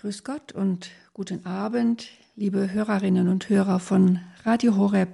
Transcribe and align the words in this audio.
Grüß 0.00 0.22
Gott 0.22 0.52
und 0.52 0.90
guten 1.12 1.44
Abend, 1.44 2.06
liebe 2.36 2.70
Hörerinnen 2.70 3.26
und 3.26 3.48
Hörer 3.48 3.80
von 3.80 4.20
Radio 4.44 4.76
Horeb. 4.76 5.08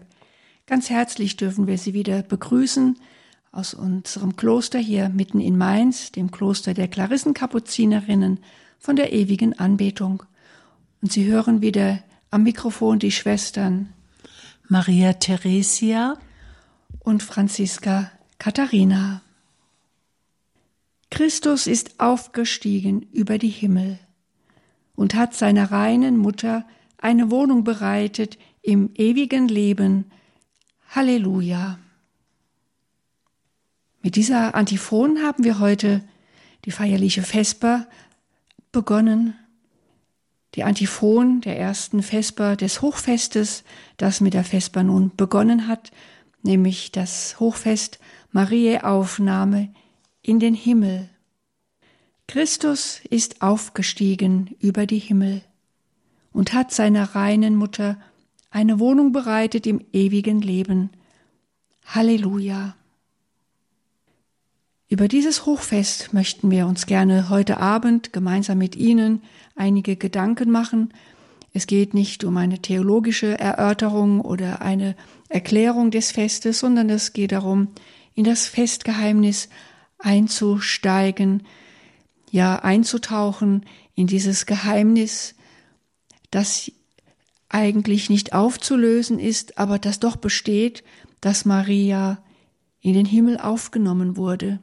Ganz 0.66 0.90
herzlich 0.90 1.38
dürfen 1.38 1.66
wir 1.66 1.78
Sie 1.78 1.94
wieder 1.94 2.22
begrüßen 2.22 2.98
aus 3.50 3.72
unserem 3.72 4.36
Kloster 4.36 4.78
hier 4.78 5.08
mitten 5.08 5.40
in 5.40 5.56
Mainz, 5.56 6.12
dem 6.12 6.30
Kloster 6.30 6.74
der 6.74 6.88
Klarissenkapuzinerinnen 6.88 8.40
von 8.78 8.96
der 8.96 9.14
ewigen 9.14 9.58
Anbetung. 9.58 10.22
Und 11.00 11.10
Sie 11.12 11.24
hören 11.24 11.62
wieder 11.62 12.00
am 12.30 12.42
Mikrofon 12.42 12.98
die 12.98 13.10
Schwestern 13.10 13.90
Maria 14.68 15.14
Theresia 15.14 16.18
und 16.98 17.22
Franziska 17.22 18.12
Katharina. 18.38 19.22
Christus 21.10 21.66
ist 21.66 22.00
aufgestiegen 22.00 23.00
über 23.14 23.38
die 23.38 23.48
Himmel 23.48 23.98
und 24.94 25.14
hat 25.14 25.34
seiner 25.34 25.70
reinen 25.70 26.16
Mutter 26.16 26.64
eine 26.98 27.30
Wohnung 27.30 27.64
bereitet 27.64 28.38
im 28.62 28.90
ewigen 28.94 29.48
Leben. 29.48 30.10
Halleluja. 30.90 31.78
Mit 34.02 34.16
dieser 34.16 34.54
Antiphon 34.54 35.22
haben 35.22 35.44
wir 35.44 35.58
heute 35.58 36.02
die 36.64 36.70
feierliche 36.70 37.22
Vesper 37.22 37.86
begonnen. 38.70 39.34
Die 40.54 40.62
Antiphon 40.62 41.40
der 41.40 41.58
ersten 41.58 42.02
Vesper 42.02 42.54
des 42.56 42.80
Hochfestes, 42.80 43.64
das 43.96 44.20
mit 44.20 44.34
der 44.34 44.44
Vesper 44.44 44.82
nun 44.82 45.10
begonnen 45.16 45.68
hat, 45.68 45.90
nämlich 46.42 46.92
das 46.92 47.40
Hochfest 47.40 47.98
Mariä 48.30 48.84
Aufnahme 48.84 49.74
in 50.22 50.38
den 50.38 50.54
Himmel. 50.54 51.08
Christus 52.26 53.00
ist 53.10 53.42
aufgestiegen 53.42 54.56
über 54.60 54.86
die 54.86 54.98
Himmel 54.98 55.42
und 56.32 56.52
hat 56.52 56.72
seiner 56.72 57.14
reinen 57.14 57.54
Mutter 57.54 57.98
eine 58.50 58.78
Wohnung 58.80 59.12
bereitet 59.12 59.66
im 59.66 59.84
ewigen 59.92 60.40
Leben. 60.40 60.90
Halleluja. 61.86 62.76
Über 64.88 65.08
dieses 65.08 65.44
Hochfest 65.44 66.12
möchten 66.12 66.50
wir 66.50 66.66
uns 66.66 66.86
gerne 66.86 67.28
heute 67.28 67.58
Abend 67.58 68.12
gemeinsam 68.12 68.58
mit 68.58 68.76
Ihnen 68.76 69.22
einige 69.56 69.96
Gedanken 69.96 70.50
machen. 70.50 70.94
Es 71.52 71.66
geht 71.66 71.94
nicht 71.94 72.24
um 72.24 72.36
eine 72.36 72.60
theologische 72.60 73.38
Erörterung 73.38 74.20
oder 74.20 74.62
eine 74.62 74.96
Erklärung 75.28 75.90
des 75.90 76.12
Festes, 76.12 76.60
sondern 76.60 76.90
es 76.90 77.12
geht 77.12 77.32
darum, 77.32 77.68
in 78.14 78.24
das 78.24 78.46
Festgeheimnis 78.46 79.48
einzusteigen, 79.98 81.42
ja 82.34 82.56
einzutauchen 82.56 83.64
in 83.94 84.08
dieses 84.08 84.44
Geheimnis, 84.44 85.36
das 86.32 86.72
eigentlich 87.48 88.10
nicht 88.10 88.32
aufzulösen 88.32 89.20
ist, 89.20 89.56
aber 89.56 89.78
das 89.78 90.00
doch 90.00 90.16
besteht, 90.16 90.82
dass 91.20 91.44
Maria 91.44 92.18
in 92.80 92.94
den 92.94 93.06
Himmel 93.06 93.38
aufgenommen 93.38 94.16
wurde. 94.16 94.58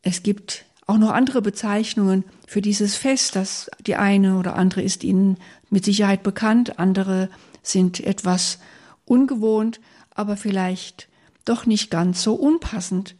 Es 0.00 0.22
gibt 0.22 0.64
auch 0.86 0.96
noch 0.96 1.10
andere 1.10 1.42
Bezeichnungen 1.42 2.24
für 2.46 2.62
dieses 2.62 2.96
Fest, 2.96 3.36
das 3.36 3.70
die 3.86 3.96
eine 3.96 4.38
oder 4.38 4.56
andere 4.56 4.80
ist 4.80 5.04
Ihnen 5.04 5.36
mit 5.68 5.84
Sicherheit 5.84 6.22
bekannt, 6.22 6.78
andere 6.78 7.28
sind 7.62 8.00
etwas 8.00 8.58
ungewohnt, 9.04 9.80
aber 10.14 10.38
vielleicht 10.38 11.08
doch 11.44 11.66
nicht 11.66 11.90
ganz 11.90 12.22
so 12.22 12.32
unpassend. 12.32 13.16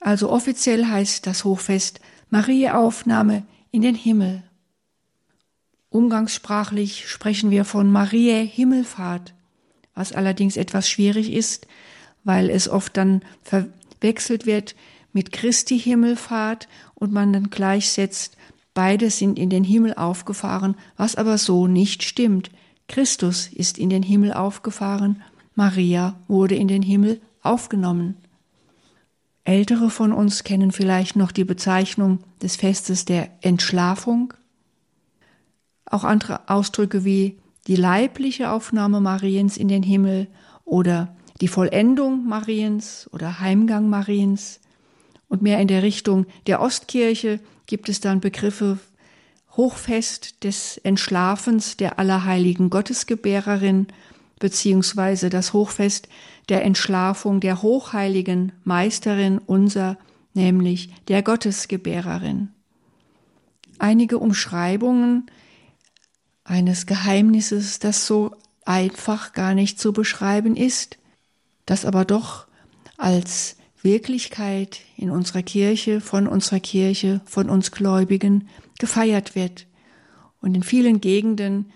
Also 0.00 0.30
offiziell 0.30 0.86
heißt 0.86 1.26
das 1.26 1.44
Hochfest 1.44 2.00
Mariä-Aufnahme 2.32 3.42
in 3.72 3.82
den 3.82 3.94
Himmel. 3.94 4.42
Umgangssprachlich 5.90 7.06
sprechen 7.06 7.50
wir 7.50 7.66
von 7.66 7.92
Mariä 7.92 8.42
Himmelfahrt, 8.42 9.34
was 9.94 10.14
allerdings 10.14 10.56
etwas 10.56 10.88
schwierig 10.88 11.30
ist, 11.30 11.66
weil 12.24 12.48
es 12.48 12.70
oft 12.70 12.96
dann 12.96 13.20
verwechselt 13.42 14.46
wird 14.46 14.74
mit 15.12 15.30
Christi 15.32 15.78
Himmelfahrt 15.78 16.68
und 16.94 17.12
man 17.12 17.34
dann 17.34 17.50
gleichsetzt, 17.50 18.38
beide 18.72 19.10
sind 19.10 19.38
in 19.38 19.50
den 19.50 19.62
Himmel 19.62 19.92
aufgefahren, 19.92 20.74
was 20.96 21.16
aber 21.16 21.36
so 21.36 21.66
nicht 21.66 22.02
stimmt. 22.02 22.50
Christus 22.88 23.46
ist 23.46 23.76
in 23.76 23.90
den 23.90 24.02
Himmel 24.02 24.32
aufgefahren, 24.32 25.22
Maria 25.54 26.18
wurde 26.28 26.54
in 26.54 26.68
den 26.68 26.80
Himmel 26.80 27.20
aufgenommen. 27.42 28.16
Ältere 29.44 29.90
von 29.90 30.12
uns 30.12 30.44
kennen 30.44 30.70
vielleicht 30.70 31.16
noch 31.16 31.32
die 31.32 31.44
Bezeichnung 31.44 32.20
des 32.40 32.56
Festes 32.56 33.04
der 33.04 33.28
Entschlafung. 33.40 34.34
Auch 35.84 36.04
andere 36.04 36.48
Ausdrücke 36.48 37.04
wie 37.04 37.38
die 37.66 37.76
leibliche 37.76 38.50
Aufnahme 38.50 39.00
Mariens 39.00 39.56
in 39.56 39.68
den 39.68 39.82
Himmel 39.82 40.28
oder 40.64 41.16
die 41.40 41.48
Vollendung 41.48 42.26
Mariens 42.26 43.08
oder 43.12 43.40
Heimgang 43.40 43.88
Mariens. 43.88 44.60
Und 45.28 45.42
mehr 45.42 45.60
in 45.60 45.68
der 45.68 45.82
Richtung 45.82 46.26
der 46.46 46.60
Ostkirche 46.60 47.40
gibt 47.66 47.88
es 47.88 48.00
dann 48.00 48.20
Begriffe 48.20 48.78
Hochfest 49.56 50.44
des 50.44 50.78
Entschlafens 50.78 51.76
der 51.76 51.98
Allerheiligen 51.98 52.70
Gottesgebärerin 52.70 53.88
beziehungsweise 54.38 55.30
das 55.30 55.52
Hochfest 55.52 56.08
der 56.48 56.64
Entschlafung 56.64 57.40
der 57.40 57.62
hochheiligen 57.62 58.52
Meisterin 58.64 59.38
unser, 59.38 59.98
nämlich 60.34 60.90
der 61.08 61.22
Gottesgebärerin. 61.22 62.48
Einige 63.78 64.18
Umschreibungen 64.18 65.26
eines 66.44 66.86
Geheimnisses, 66.86 67.78
das 67.78 68.06
so 68.06 68.34
einfach 68.64 69.32
gar 69.32 69.54
nicht 69.54 69.80
zu 69.80 69.92
beschreiben 69.92 70.56
ist, 70.56 70.98
das 71.66 71.84
aber 71.84 72.04
doch 72.04 72.46
als 72.96 73.56
Wirklichkeit 73.82 74.80
in 74.96 75.10
unserer 75.10 75.42
Kirche, 75.42 76.00
von 76.00 76.26
unserer 76.26 76.60
Kirche, 76.60 77.20
von 77.24 77.48
uns 77.48 77.72
Gläubigen 77.72 78.48
gefeiert 78.78 79.34
wird 79.34 79.66
und 80.40 80.54
in 80.54 80.62
vielen 80.62 81.00
Gegenden 81.00 81.72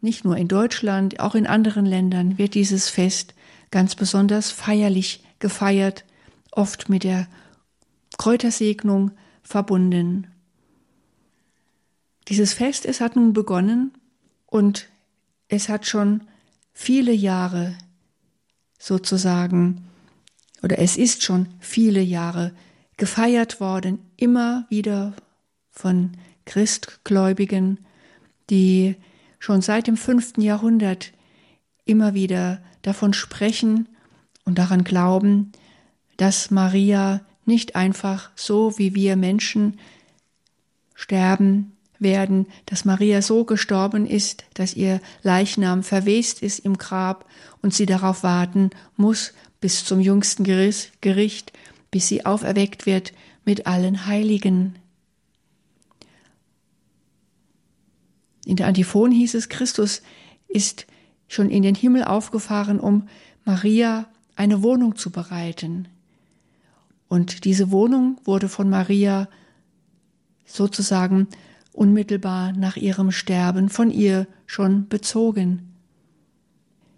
nicht 0.00 0.24
nur 0.24 0.36
in 0.36 0.48
Deutschland, 0.48 1.20
auch 1.20 1.34
in 1.34 1.46
anderen 1.46 1.86
Ländern 1.86 2.38
wird 2.38 2.54
dieses 2.54 2.88
Fest 2.88 3.34
ganz 3.72 3.96
besonders 3.96 4.52
feierlich 4.52 5.24
gefeiert, 5.40 6.04
oft 6.52 6.88
mit 6.88 7.02
der 7.02 7.26
Kräutersegnung 8.18 9.10
verbunden. 9.42 10.28
Dieses 12.28 12.52
Fest, 12.52 12.86
es 12.86 13.00
hat 13.00 13.16
nun 13.16 13.32
begonnen 13.32 13.92
und 14.46 14.88
es 15.48 15.68
hat 15.68 15.86
schon 15.86 16.22
viele 16.72 17.12
Jahre 17.12 17.74
sozusagen, 18.78 19.88
oder 20.62 20.78
es 20.78 20.96
ist 20.96 21.24
schon 21.24 21.48
viele 21.58 22.00
Jahre 22.00 22.54
gefeiert 22.96 23.58
worden, 23.58 23.98
immer 24.16 24.66
wieder 24.68 25.14
von 25.70 26.12
Christgläubigen, 26.44 27.78
die 28.50 28.96
schon 29.38 29.62
seit 29.62 29.86
dem 29.86 29.96
fünften 29.96 30.42
Jahrhundert 30.42 31.12
immer 31.84 32.14
wieder 32.14 32.62
davon 32.82 33.12
sprechen 33.12 33.88
und 34.44 34.58
daran 34.58 34.84
glauben, 34.84 35.52
dass 36.16 36.50
Maria 36.50 37.20
nicht 37.44 37.74
einfach 37.74 38.30
so 38.36 38.78
wie 38.78 38.94
wir 38.94 39.16
Menschen 39.16 39.78
sterben 40.94 41.72
werden, 41.98 42.46
dass 42.66 42.84
Maria 42.84 43.22
so 43.22 43.44
gestorben 43.44 44.06
ist, 44.06 44.44
dass 44.54 44.74
ihr 44.74 45.00
Leichnam 45.22 45.82
verwest 45.82 46.42
ist 46.42 46.60
im 46.60 46.78
Grab 46.78 47.28
und 47.62 47.74
sie 47.74 47.86
darauf 47.86 48.22
warten 48.22 48.70
muss 48.96 49.32
bis 49.60 49.84
zum 49.84 50.00
jüngsten 50.00 50.44
Gericht, 50.44 51.52
bis 51.90 52.08
sie 52.08 52.26
auferweckt 52.26 52.86
wird 52.86 53.12
mit 53.44 53.66
allen 53.66 54.06
Heiligen. 54.06 54.76
In 58.44 58.56
der 58.56 58.66
Antiphon 58.66 59.12
hieß 59.12 59.34
es, 59.34 59.48
Christus 59.48 60.02
ist 60.48 60.86
schon 61.32 61.48
in 61.48 61.62
den 61.62 61.74
Himmel 61.74 62.04
aufgefahren, 62.04 62.78
um 62.78 63.08
Maria 63.46 64.06
eine 64.36 64.62
Wohnung 64.62 64.96
zu 64.96 65.10
bereiten. 65.10 65.88
Und 67.08 67.46
diese 67.46 67.70
Wohnung 67.70 68.20
wurde 68.24 68.50
von 68.50 68.68
Maria 68.68 69.28
sozusagen 70.44 71.28
unmittelbar 71.72 72.52
nach 72.52 72.76
ihrem 72.76 73.12
Sterben 73.12 73.70
von 73.70 73.90
ihr 73.90 74.26
schon 74.44 74.88
bezogen. 74.88 75.72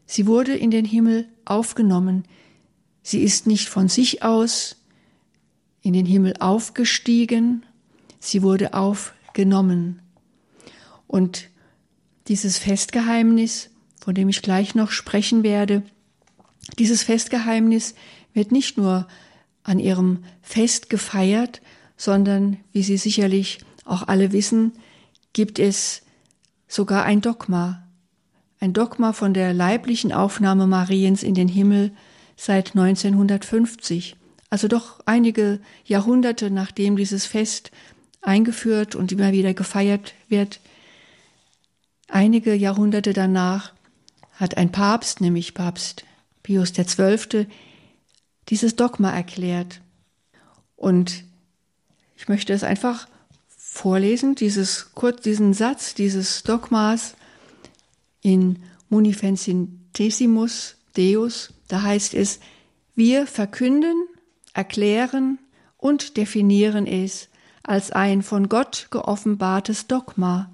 Sie 0.04 0.26
wurde 0.26 0.56
in 0.56 0.72
den 0.72 0.84
Himmel 0.84 1.28
aufgenommen. 1.44 2.24
Sie 3.04 3.22
ist 3.22 3.46
nicht 3.46 3.68
von 3.68 3.86
sich 3.86 4.24
aus 4.24 4.76
in 5.80 5.92
den 5.92 6.06
Himmel 6.06 6.34
aufgestiegen, 6.40 7.64
sie 8.18 8.42
wurde 8.42 8.74
aufgenommen. 8.74 10.02
Und 11.06 11.50
dieses 12.26 12.58
Festgeheimnis, 12.58 13.70
von 14.04 14.14
dem 14.14 14.28
ich 14.28 14.42
gleich 14.42 14.74
noch 14.74 14.90
sprechen 14.90 15.42
werde, 15.42 15.82
dieses 16.78 17.02
Festgeheimnis 17.02 17.94
wird 18.34 18.52
nicht 18.52 18.76
nur 18.76 19.08
an 19.62 19.78
ihrem 19.78 20.24
Fest 20.42 20.90
gefeiert, 20.90 21.62
sondern, 21.96 22.58
wie 22.72 22.82
Sie 22.82 22.98
sicherlich 22.98 23.60
auch 23.86 24.06
alle 24.06 24.32
wissen, 24.32 24.72
gibt 25.32 25.58
es 25.58 26.02
sogar 26.68 27.04
ein 27.04 27.22
Dogma, 27.22 27.82
ein 28.60 28.74
Dogma 28.74 29.14
von 29.14 29.32
der 29.32 29.54
leiblichen 29.54 30.12
Aufnahme 30.12 30.66
Mariens 30.66 31.22
in 31.22 31.34
den 31.34 31.48
Himmel 31.48 31.90
seit 32.36 32.76
1950, 32.76 34.16
also 34.50 34.68
doch 34.68 35.00
einige 35.06 35.60
Jahrhunderte 35.86 36.50
nachdem 36.50 36.96
dieses 36.96 37.24
Fest 37.24 37.70
eingeführt 38.20 38.96
und 38.96 39.12
immer 39.12 39.32
wieder 39.32 39.54
gefeiert 39.54 40.12
wird. 40.28 40.60
Einige 42.08 42.54
Jahrhunderte 42.54 43.14
danach 43.14 43.72
hat 44.34 44.56
ein 44.56 44.72
Papst, 44.72 45.20
nämlich 45.20 45.54
Papst 45.54 46.04
Pius 46.42 46.72
XII., 46.72 47.46
dieses 48.48 48.76
Dogma 48.76 49.10
erklärt. 49.10 49.80
Und 50.76 51.24
ich 52.16 52.28
möchte 52.28 52.52
es 52.52 52.62
einfach 52.62 53.08
vorlesen, 53.48 54.34
dieses, 54.34 54.92
kurz, 54.94 55.22
diesen 55.22 55.54
Satz 55.54 55.94
dieses 55.94 56.42
Dogmas 56.42 57.14
in 58.20 58.62
Munificentissimus 58.88 60.76
Deus, 60.96 61.52
da 61.68 61.82
heißt 61.82 62.14
es, 62.14 62.40
wir 62.94 63.26
verkünden, 63.26 64.06
erklären 64.52 65.38
und 65.76 66.16
definieren 66.16 66.86
es 66.86 67.28
als 67.64 67.90
ein 67.90 68.22
von 68.22 68.48
Gott 68.48 68.88
geoffenbartes 68.90 69.88
Dogma, 69.88 70.50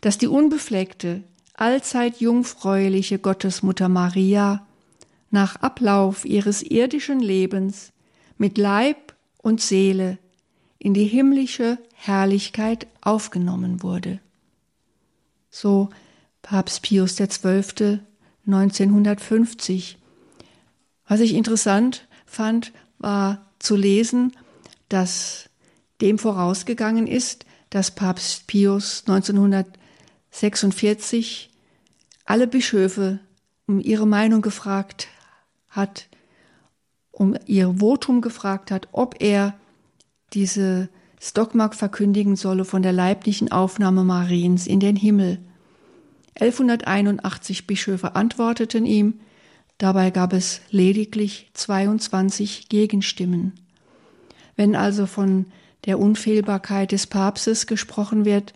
dass 0.00 0.16
die 0.16 0.28
unbefleckte, 0.28 1.24
allzeit 1.56 2.20
jungfräuliche 2.20 3.18
Gottesmutter 3.18 3.88
Maria 3.88 4.66
nach 5.30 5.56
Ablauf 5.56 6.24
ihres 6.24 6.62
irdischen 6.62 7.20
Lebens 7.20 7.92
mit 8.38 8.58
Leib 8.58 9.14
und 9.38 9.60
Seele 9.60 10.18
in 10.78 10.94
die 10.94 11.06
himmlische 11.06 11.78
Herrlichkeit 11.94 12.86
aufgenommen 13.00 13.82
wurde. 13.82 14.20
So 15.50 15.88
Papst 16.42 16.82
Pius 16.82 17.16
XII. 17.16 18.00
1950. 18.46 19.98
Was 21.08 21.20
ich 21.20 21.34
interessant 21.34 22.06
fand, 22.26 22.72
war 22.98 23.44
zu 23.58 23.74
lesen, 23.74 24.32
dass 24.88 25.50
dem 26.00 26.18
vorausgegangen 26.18 27.08
ist, 27.08 27.44
dass 27.70 27.90
Papst 27.90 28.46
Pius 28.46 29.02
1946 30.42 31.48
alle 32.26 32.46
Bischöfe 32.46 33.20
um 33.66 33.80
ihre 33.80 34.06
Meinung 34.06 34.42
gefragt 34.42 35.08
hat, 35.70 36.08
um 37.10 37.34
ihr 37.46 37.76
Votum 37.78 38.20
gefragt 38.20 38.70
hat, 38.70 38.88
ob 38.92 39.22
er 39.22 39.54
diese 40.34 40.90
Dogma 41.32 41.70
verkündigen 41.70 42.36
solle 42.36 42.66
von 42.66 42.82
der 42.82 42.92
leiblichen 42.92 43.50
Aufnahme 43.50 44.04
Mariens 44.04 44.66
in 44.66 44.78
den 44.78 44.94
Himmel. 44.94 45.38
1181 46.34 47.66
Bischöfe 47.66 48.14
antworteten 48.14 48.84
ihm, 48.84 49.20
dabei 49.78 50.10
gab 50.10 50.34
es 50.34 50.60
lediglich 50.70 51.50
22 51.54 52.68
Gegenstimmen. 52.68 53.54
Wenn 54.54 54.76
also 54.76 55.06
von 55.06 55.46
der 55.86 55.98
Unfehlbarkeit 55.98 56.92
des 56.92 57.06
Papstes 57.06 57.66
gesprochen 57.66 58.26
wird, 58.26 58.52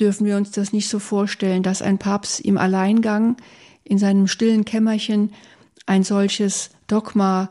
dürfen 0.00 0.26
wir 0.26 0.36
uns 0.36 0.50
das 0.50 0.72
nicht 0.72 0.88
so 0.88 0.98
vorstellen, 0.98 1.62
dass 1.62 1.82
ein 1.82 1.98
Papst 1.98 2.40
im 2.40 2.58
Alleingang 2.58 3.36
in 3.84 3.98
seinem 3.98 4.26
stillen 4.26 4.64
Kämmerchen 4.64 5.32
ein 5.86 6.04
solches 6.04 6.70
Dogma 6.86 7.50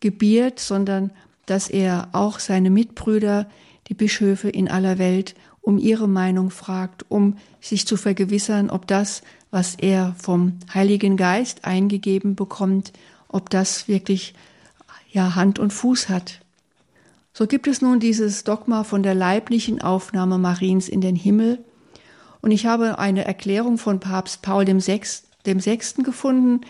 gebiert, 0.00 0.60
sondern 0.60 1.10
dass 1.46 1.68
er 1.68 2.08
auch 2.12 2.38
seine 2.38 2.70
Mitbrüder, 2.70 3.48
die 3.88 3.94
Bischöfe 3.94 4.48
in 4.48 4.68
aller 4.68 4.98
Welt, 4.98 5.34
um 5.62 5.78
ihre 5.78 6.08
Meinung 6.08 6.50
fragt, 6.50 7.04
um 7.08 7.36
sich 7.60 7.86
zu 7.86 7.96
vergewissern, 7.96 8.70
ob 8.70 8.86
das, 8.86 9.22
was 9.50 9.74
er 9.74 10.14
vom 10.18 10.58
Heiligen 10.72 11.16
Geist 11.16 11.64
eingegeben 11.64 12.34
bekommt, 12.34 12.92
ob 13.28 13.50
das 13.50 13.88
wirklich 13.88 14.34
ja 15.10 15.34
Hand 15.34 15.58
und 15.58 15.72
Fuß 15.72 16.08
hat. 16.08 16.40
So 17.32 17.46
gibt 17.46 17.66
es 17.66 17.80
nun 17.80 18.00
dieses 18.00 18.44
Dogma 18.44 18.84
von 18.84 19.02
der 19.02 19.14
leiblichen 19.14 19.80
Aufnahme 19.80 20.38
Mariens 20.38 20.88
in 20.88 21.00
den 21.00 21.16
Himmel. 21.16 21.58
Und 22.42 22.50
ich 22.50 22.66
habe 22.66 22.98
eine 22.98 23.24
Erklärung 23.24 23.78
von 23.78 24.00
Papst 24.00 24.42
Paul 24.42 24.80
Sechs, 24.80 25.24
dem 25.46 25.60
Sechsten 25.60 26.02
gefunden, 26.02 26.60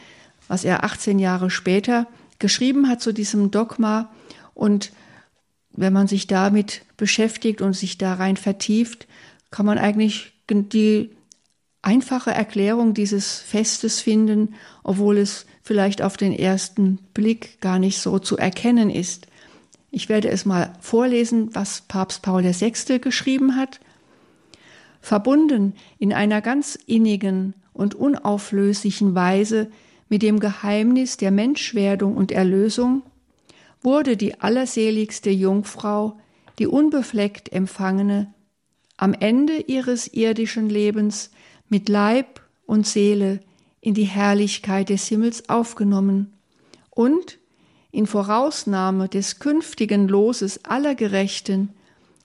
was 0.48 0.64
er 0.64 0.84
18 0.84 1.18
Jahre 1.18 1.50
später 1.50 2.06
geschrieben 2.38 2.88
hat 2.88 3.00
zu 3.00 3.12
diesem 3.12 3.50
Dogma. 3.50 4.10
Und 4.54 4.92
wenn 5.72 5.92
man 5.92 6.08
sich 6.08 6.26
damit 6.26 6.82
beschäftigt 6.96 7.60
und 7.60 7.74
sich 7.74 7.98
da 7.98 8.14
rein 8.14 8.36
vertieft, 8.36 9.06
kann 9.50 9.66
man 9.66 9.78
eigentlich 9.78 10.32
die 10.48 11.10
einfache 11.82 12.32
Erklärung 12.32 12.94
dieses 12.94 13.38
Festes 13.38 14.00
finden, 14.00 14.54
obwohl 14.82 15.18
es 15.18 15.46
vielleicht 15.62 16.02
auf 16.02 16.16
den 16.16 16.32
ersten 16.32 16.98
Blick 17.14 17.60
gar 17.60 17.78
nicht 17.78 17.98
so 17.98 18.18
zu 18.18 18.36
erkennen 18.36 18.90
ist. 18.90 19.28
Ich 19.90 20.08
werde 20.08 20.28
es 20.28 20.44
mal 20.44 20.72
vorlesen, 20.80 21.54
was 21.54 21.82
Papst 21.82 22.22
Paul 22.22 22.44
VI. 22.44 22.98
geschrieben 23.00 23.56
hat. 23.56 23.80
Verbunden 25.00 25.74
in 25.98 26.12
einer 26.12 26.40
ganz 26.40 26.78
innigen 26.86 27.54
und 27.72 27.94
unauflöslichen 27.94 29.14
Weise 29.14 29.70
mit 30.08 30.22
dem 30.22 30.40
Geheimnis 30.40 31.16
der 31.16 31.30
Menschwerdung 31.30 32.16
und 32.16 32.32
Erlösung 32.32 33.02
wurde 33.82 34.16
die 34.16 34.40
allerseligste 34.40 35.30
Jungfrau, 35.30 36.18
die 36.58 36.66
unbefleckt 36.66 37.52
empfangene, 37.52 38.32
am 38.96 39.14
Ende 39.14 39.56
ihres 39.66 40.08
irdischen 40.08 40.68
Lebens 40.68 41.30
mit 41.68 41.88
Leib 41.88 42.42
und 42.66 42.86
Seele 42.86 43.40
in 43.80 43.94
die 43.94 44.04
Herrlichkeit 44.04 44.90
des 44.90 45.06
Himmels 45.08 45.48
aufgenommen 45.48 46.34
und 46.90 47.38
in 47.92 48.06
Vorausnahme 48.06 49.08
des 49.08 49.38
künftigen 49.38 50.06
Loses 50.06 50.64
aller 50.64 50.94
Gerechten 50.94 51.70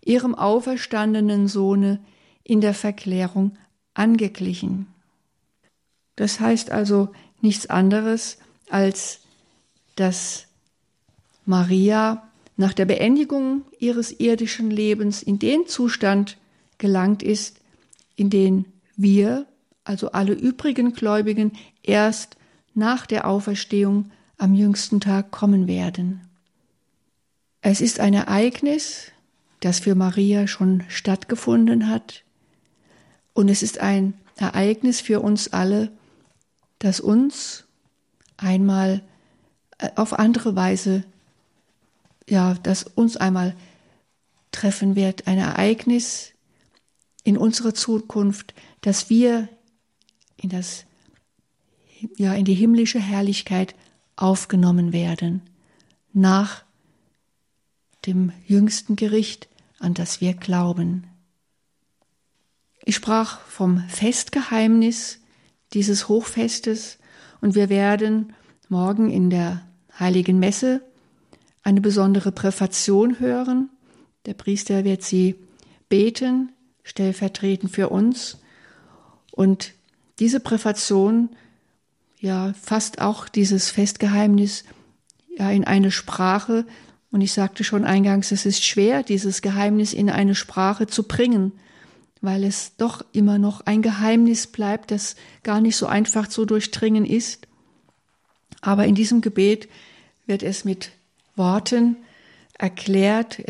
ihrem 0.04 0.36
auferstandenen 0.36 1.48
Sohne 1.48 2.00
in 2.46 2.62
der 2.62 2.74
Verklärung 2.74 3.58
angeglichen. 3.94 4.88
Das 6.16 6.40
heißt 6.40 6.72
also 6.72 7.10
nichts 7.42 7.68
anderes, 7.68 8.38
als 8.70 9.20
dass 9.98 10.46
Maria 11.46 12.28
nach 12.56 12.74
der 12.74 12.86
Beendigung 12.86 13.64
ihres 13.80 14.18
irdischen 14.20 14.72
Lebens 14.72 15.22
in 15.22 15.40
den 15.40 15.68
Zustand 15.68 16.38
gelangt 16.78 17.22
ist, 17.22 17.60
in 18.16 18.30
den 18.30 18.66
wir, 18.96 19.46
also 19.84 20.12
alle 20.12 20.34
übrigen 20.34 20.94
Gläubigen, 20.94 21.52
erst 21.84 22.38
nach 22.74 23.06
der 23.06 23.28
Auferstehung 23.28 24.12
am 24.38 24.54
jüngsten 24.54 25.00
Tag 25.00 25.32
kommen 25.32 25.68
werden. 25.68 26.22
Es 27.62 27.82
ist 27.82 28.00
ein 28.00 28.14
Ereignis, 28.14 29.12
das 29.60 29.80
für 29.80 29.96
Maria 29.96 30.48
schon 30.48 30.84
stattgefunden 30.88 31.90
hat, 31.90 32.25
und 33.36 33.50
es 33.50 33.62
ist 33.62 33.78
ein 33.78 34.16
Ereignis 34.38 35.00
für 35.00 35.20
uns 35.20 35.54
alle, 35.54 35.92
das 36.80 37.00
uns 37.00 37.66
einmal 38.38 39.04
äh, 39.78 39.90
auf 39.96 40.14
andere 40.14 40.56
Weise 40.56 41.04
ja, 42.30 42.56
das 42.56 42.84
uns 42.84 43.18
einmal 43.18 43.56
treffen 44.52 44.96
wird, 44.96 45.28
ein 45.28 45.38
Ereignis 45.38 46.32
in 47.24 47.38
unserer 47.38 47.74
Zukunft, 47.74 48.54
dass 48.82 49.10
wir 49.10 49.50
in 50.38 50.50
das, 50.50 50.86
ja, 52.18 52.34
in 52.34 52.46
die 52.46 52.54
himmlische 52.54 53.00
Herrlichkeit 53.00 53.76
aufgenommen 54.16 54.94
werden, 54.94 55.42
nach 56.14 56.64
dem 58.06 58.32
jüngsten 58.46 58.96
Gericht, 58.96 59.48
an 59.80 59.94
das 59.94 60.22
wir 60.22 60.34
glauben. 60.34 61.08
Ich 62.88 62.96
sprach 62.96 63.40
vom 63.42 63.80
Festgeheimnis 63.90 65.20
dieses 65.74 66.08
Hochfestes 66.08 67.00
und 67.42 67.56
wir 67.56 67.70
werden 67.70 68.34
morgen 68.70 69.10
in 69.10 69.32
der 69.32 69.64
heiligen 70.00 70.38
Messe 70.38 70.82
eine 71.64 71.82
besondere 71.82 72.32
Präfation 72.32 73.20
hören. 73.20 73.72
Der 74.28 74.36
Priester 74.36 74.84
wird 74.84 75.02
sie 75.02 75.34
beten, 75.90 76.52
stellvertretend 76.84 77.72
für 77.72 77.90
uns. 77.90 78.38
Und 79.32 79.74
diese 80.20 80.40
Präfation 80.40 81.30
ja 82.20 82.54
fasst 82.54 83.02
auch 83.02 83.28
dieses 83.28 83.72
Festgeheimnis 83.72 84.64
ja 85.36 85.50
in 85.50 85.64
eine 85.64 85.90
Sprache. 85.90 86.68
Und 87.12 87.22
ich 87.22 87.34
sagte 87.34 87.64
schon 87.64 87.84
eingangs, 87.84 88.32
es 88.32 88.46
ist 88.46 88.64
schwer, 88.64 89.02
dieses 89.02 89.42
Geheimnis 89.42 89.92
in 89.92 90.12
eine 90.12 90.36
Sprache 90.36 90.86
zu 90.86 91.02
bringen, 91.02 91.52
weil 92.26 92.44
es 92.44 92.76
doch 92.78 93.04
immer 93.12 93.38
noch 93.38 93.62
ein 93.62 93.82
Geheimnis 93.82 94.48
bleibt, 94.48 94.92
das 94.92 95.16
gar 95.44 95.62
nicht 95.62 95.76
so 95.76 95.86
einfach 95.86 96.28
zu 96.28 96.46
durchdringen 96.46 97.06
ist. 97.06 97.48
Aber 98.62 98.86
in 98.86 98.96
diesem 98.96 99.22
Gebet 99.22 99.70
wird 100.26 100.44
es 100.44 100.66
mit 100.66 100.92
Worten 101.36 101.98
erklärt, 102.58 103.42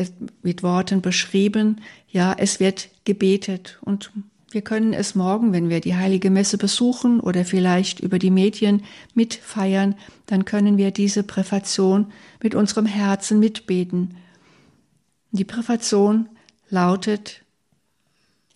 mit 0.42 0.62
Worten 0.62 1.00
beschrieben. 1.00 1.80
Ja, 2.08 2.34
es 2.36 2.60
wird 2.60 2.88
gebetet 3.04 3.78
und 3.82 4.10
wir 4.50 4.62
können 4.62 4.92
es 4.92 5.14
morgen, 5.14 5.52
wenn 5.52 5.68
wir 5.68 5.80
die 5.80 5.96
heilige 5.96 6.30
Messe 6.30 6.56
besuchen 6.56 7.20
oder 7.20 7.44
vielleicht 7.44 8.00
über 8.00 8.18
die 8.18 8.30
Medien 8.30 8.84
mitfeiern, 9.14 9.96
dann 10.26 10.44
können 10.44 10.76
wir 10.76 10.92
diese 10.92 11.24
Präfation 11.24 12.12
mit 12.42 12.54
unserem 12.54 12.86
Herzen 12.86 13.38
mitbeten. 13.40 14.16
Die 15.32 15.44
Präfation 15.44 16.28
lautet, 16.70 17.42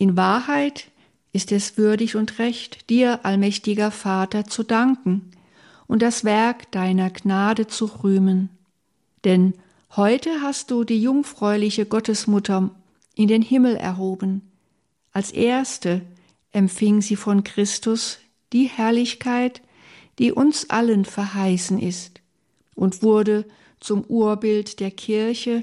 in 0.00 0.16
Wahrheit 0.16 0.90
ist 1.30 1.52
es 1.52 1.76
würdig 1.76 2.16
und 2.16 2.38
recht, 2.38 2.88
dir, 2.88 3.26
allmächtiger 3.26 3.90
Vater, 3.90 4.46
zu 4.46 4.62
danken 4.62 5.30
und 5.86 6.00
das 6.00 6.24
Werk 6.24 6.72
deiner 6.72 7.10
Gnade 7.10 7.66
zu 7.66 7.84
rühmen. 7.84 8.48
Denn 9.24 9.52
heute 9.94 10.40
hast 10.40 10.70
du 10.70 10.84
die 10.84 11.02
jungfräuliche 11.02 11.84
Gottesmutter 11.84 12.70
in 13.14 13.28
den 13.28 13.42
Himmel 13.42 13.76
erhoben. 13.76 14.50
Als 15.12 15.32
erste 15.32 16.00
empfing 16.52 17.02
sie 17.02 17.16
von 17.16 17.44
Christus 17.44 18.20
die 18.54 18.68
Herrlichkeit, 18.68 19.60
die 20.18 20.32
uns 20.32 20.70
allen 20.70 21.04
verheißen 21.04 21.78
ist, 21.78 22.22
und 22.74 23.02
wurde 23.02 23.44
zum 23.80 24.04
Urbild 24.04 24.80
der 24.80 24.92
Kirche 24.92 25.62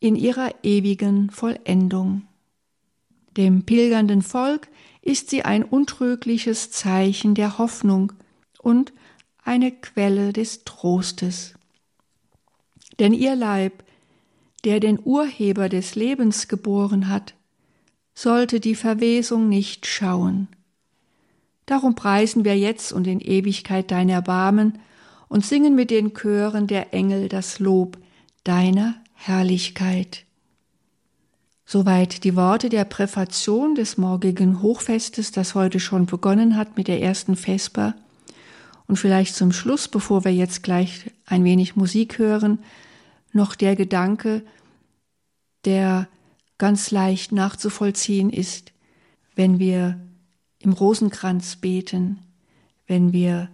in 0.00 0.16
ihrer 0.16 0.52
ewigen 0.64 1.30
Vollendung. 1.30 2.26
Dem 3.36 3.64
pilgernden 3.64 4.22
Volk 4.22 4.68
ist 5.02 5.30
sie 5.30 5.44
ein 5.44 5.62
untrügliches 5.62 6.70
Zeichen 6.70 7.34
der 7.34 7.58
Hoffnung 7.58 8.12
und 8.58 8.92
eine 9.44 9.70
Quelle 9.70 10.32
des 10.32 10.64
Trostes. 10.64 11.54
Denn 12.98 13.12
ihr 13.12 13.36
Leib, 13.36 13.84
der 14.64 14.80
den 14.80 14.98
Urheber 15.02 15.68
des 15.68 15.94
Lebens 15.94 16.48
geboren 16.48 17.08
hat, 17.08 17.34
sollte 18.14 18.58
die 18.58 18.74
Verwesung 18.74 19.48
nicht 19.48 19.86
schauen. 19.86 20.48
Darum 21.66 21.94
preisen 21.94 22.44
wir 22.44 22.56
jetzt 22.56 22.92
und 22.92 23.06
in 23.06 23.20
Ewigkeit 23.20 23.90
dein 23.90 24.08
Erbarmen 24.08 24.78
und 25.28 25.44
singen 25.44 25.74
mit 25.74 25.90
den 25.90 26.14
Chören 26.14 26.66
der 26.66 26.94
Engel 26.94 27.28
das 27.28 27.58
Lob 27.58 27.98
deiner 28.44 28.94
Herrlichkeit. 29.14 30.25
Soweit 31.68 32.22
die 32.22 32.36
Worte 32.36 32.68
der 32.68 32.84
Präfation 32.84 33.74
des 33.74 33.98
morgigen 33.98 34.62
Hochfestes, 34.62 35.32
das 35.32 35.56
heute 35.56 35.80
schon 35.80 36.06
begonnen 36.06 36.56
hat 36.56 36.76
mit 36.76 36.86
der 36.86 37.02
ersten 37.02 37.34
Vesper. 37.34 37.96
Und 38.86 38.98
vielleicht 38.98 39.34
zum 39.34 39.50
Schluss, 39.50 39.88
bevor 39.88 40.24
wir 40.24 40.32
jetzt 40.32 40.62
gleich 40.62 41.10
ein 41.24 41.42
wenig 41.42 41.74
Musik 41.74 42.18
hören, 42.18 42.60
noch 43.32 43.56
der 43.56 43.74
Gedanke, 43.74 44.42
der 45.64 46.06
ganz 46.56 46.92
leicht 46.92 47.32
nachzuvollziehen 47.32 48.30
ist, 48.30 48.72
wenn 49.34 49.58
wir 49.58 49.98
im 50.60 50.72
Rosenkranz 50.72 51.56
beten, 51.56 52.20
wenn 52.86 53.12
wir 53.12 53.48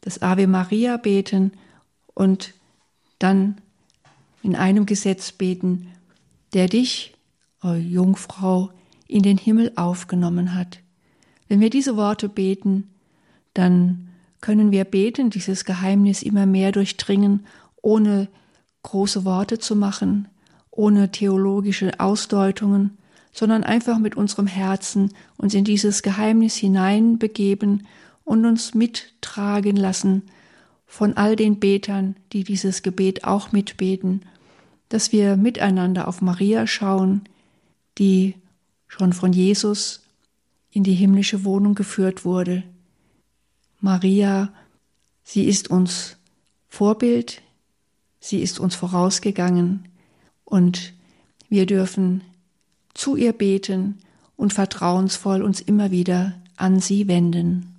das 0.00 0.20
Ave 0.20 0.48
Maria 0.48 0.96
beten 0.96 1.52
und 2.12 2.54
dann 3.20 3.60
in 4.42 4.56
einem 4.56 4.84
Gesetz 4.84 5.30
beten, 5.30 5.86
der 6.54 6.66
dich 6.66 7.14
Jungfrau, 7.62 8.70
in 9.06 9.22
den 9.22 9.38
Himmel 9.38 9.72
aufgenommen 9.76 10.54
hat. 10.54 10.80
Wenn 11.48 11.60
wir 11.60 11.70
diese 11.70 11.96
Worte 11.96 12.28
beten, 12.28 12.90
dann 13.54 14.08
können 14.40 14.72
wir 14.72 14.84
beten, 14.84 15.30
dieses 15.30 15.64
Geheimnis 15.64 16.22
immer 16.22 16.46
mehr 16.46 16.72
durchdringen, 16.72 17.46
ohne 17.82 18.28
große 18.82 19.24
Worte 19.24 19.58
zu 19.58 19.76
machen, 19.76 20.28
ohne 20.70 21.12
theologische 21.12 22.00
Ausdeutungen, 22.00 22.96
sondern 23.32 23.64
einfach 23.64 23.98
mit 23.98 24.16
unserem 24.16 24.46
Herzen 24.46 25.12
uns 25.36 25.54
in 25.54 25.64
dieses 25.64 26.02
Geheimnis 26.02 26.56
hineinbegeben 26.56 27.86
und 28.24 28.44
uns 28.46 28.74
mittragen 28.74 29.76
lassen 29.76 30.22
von 30.86 31.16
all 31.16 31.36
den 31.36 31.58
Betern, 31.58 32.16
die 32.32 32.44
dieses 32.44 32.82
Gebet 32.82 33.24
auch 33.24 33.52
mitbeten, 33.52 34.22
dass 34.88 35.12
wir 35.12 35.36
miteinander 35.36 36.06
auf 36.08 36.20
Maria 36.20 36.66
schauen, 36.66 37.22
die 37.98 38.34
schon 38.88 39.12
von 39.12 39.32
Jesus 39.32 40.02
in 40.70 40.84
die 40.84 40.94
himmlische 40.94 41.44
Wohnung 41.44 41.74
geführt 41.74 42.24
wurde. 42.24 42.62
Maria, 43.80 44.52
sie 45.24 45.44
ist 45.44 45.68
uns 45.68 46.16
Vorbild, 46.68 47.42
sie 48.20 48.40
ist 48.40 48.58
uns 48.58 48.74
vorausgegangen 48.74 49.88
und 50.44 50.94
wir 51.48 51.66
dürfen 51.66 52.22
zu 52.94 53.16
ihr 53.16 53.32
beten 53.32 53.98
und 54.36 54.52
vertrauensvoll 54.52 55.42
uns 55.42 55.60
immer 55.60 55.90
wieder 55.90 56.34
an 56.56 56.80
sie 56.80 57.08
wenden. 57.08 57.74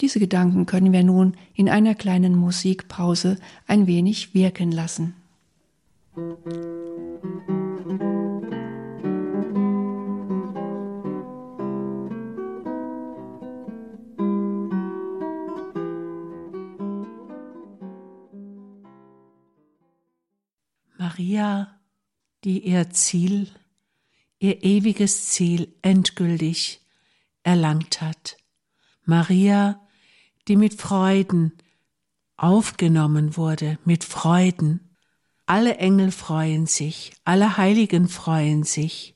Diese 0.00 0.18
Gedanken 0.18 0.66
können 0.66 0.92
wir 0.92 1.04
nun 1.04 1.36
in 1.54 1.70
einer 1.70 1.94
kleinen 1.94 2.36
Musikpause 2.36 3.38
ein 3.66 3.86
wenig 3.86 4.34
wirken 4.34 4.70
lassen. 4.70 5.14
Musik 6.14 7.55
Maria, 21.16 21.74
die 22.44 22.58
ihr 22.66 22.90
Ziel, 22.90 23.48
ihr 24.38 24.62
ewiges 24.62 25.30
Ziel 25.30 25.74
endgültig 25.80 26.82
erlangt 27.42 28.02
hat. 28.02 28.36
Maria, 29.06 29.80
die 30.46 30.56
mit 30.56 30.74
Freuden 30.74 31.52
aufgenommen 32.36 33.38
wurde, 33.38 33.78
mit 33.86 34.04
Freuden. 34.04 34.94
Alle 35.46 35.78
Engel 35.78 36.10
freuen 36.10 36.66
sich, 36.66 37.14
alle 37.24 37.56
Heiligen 37.56 38.08
freuen 38.08 38.64
sich. 38.64 39.14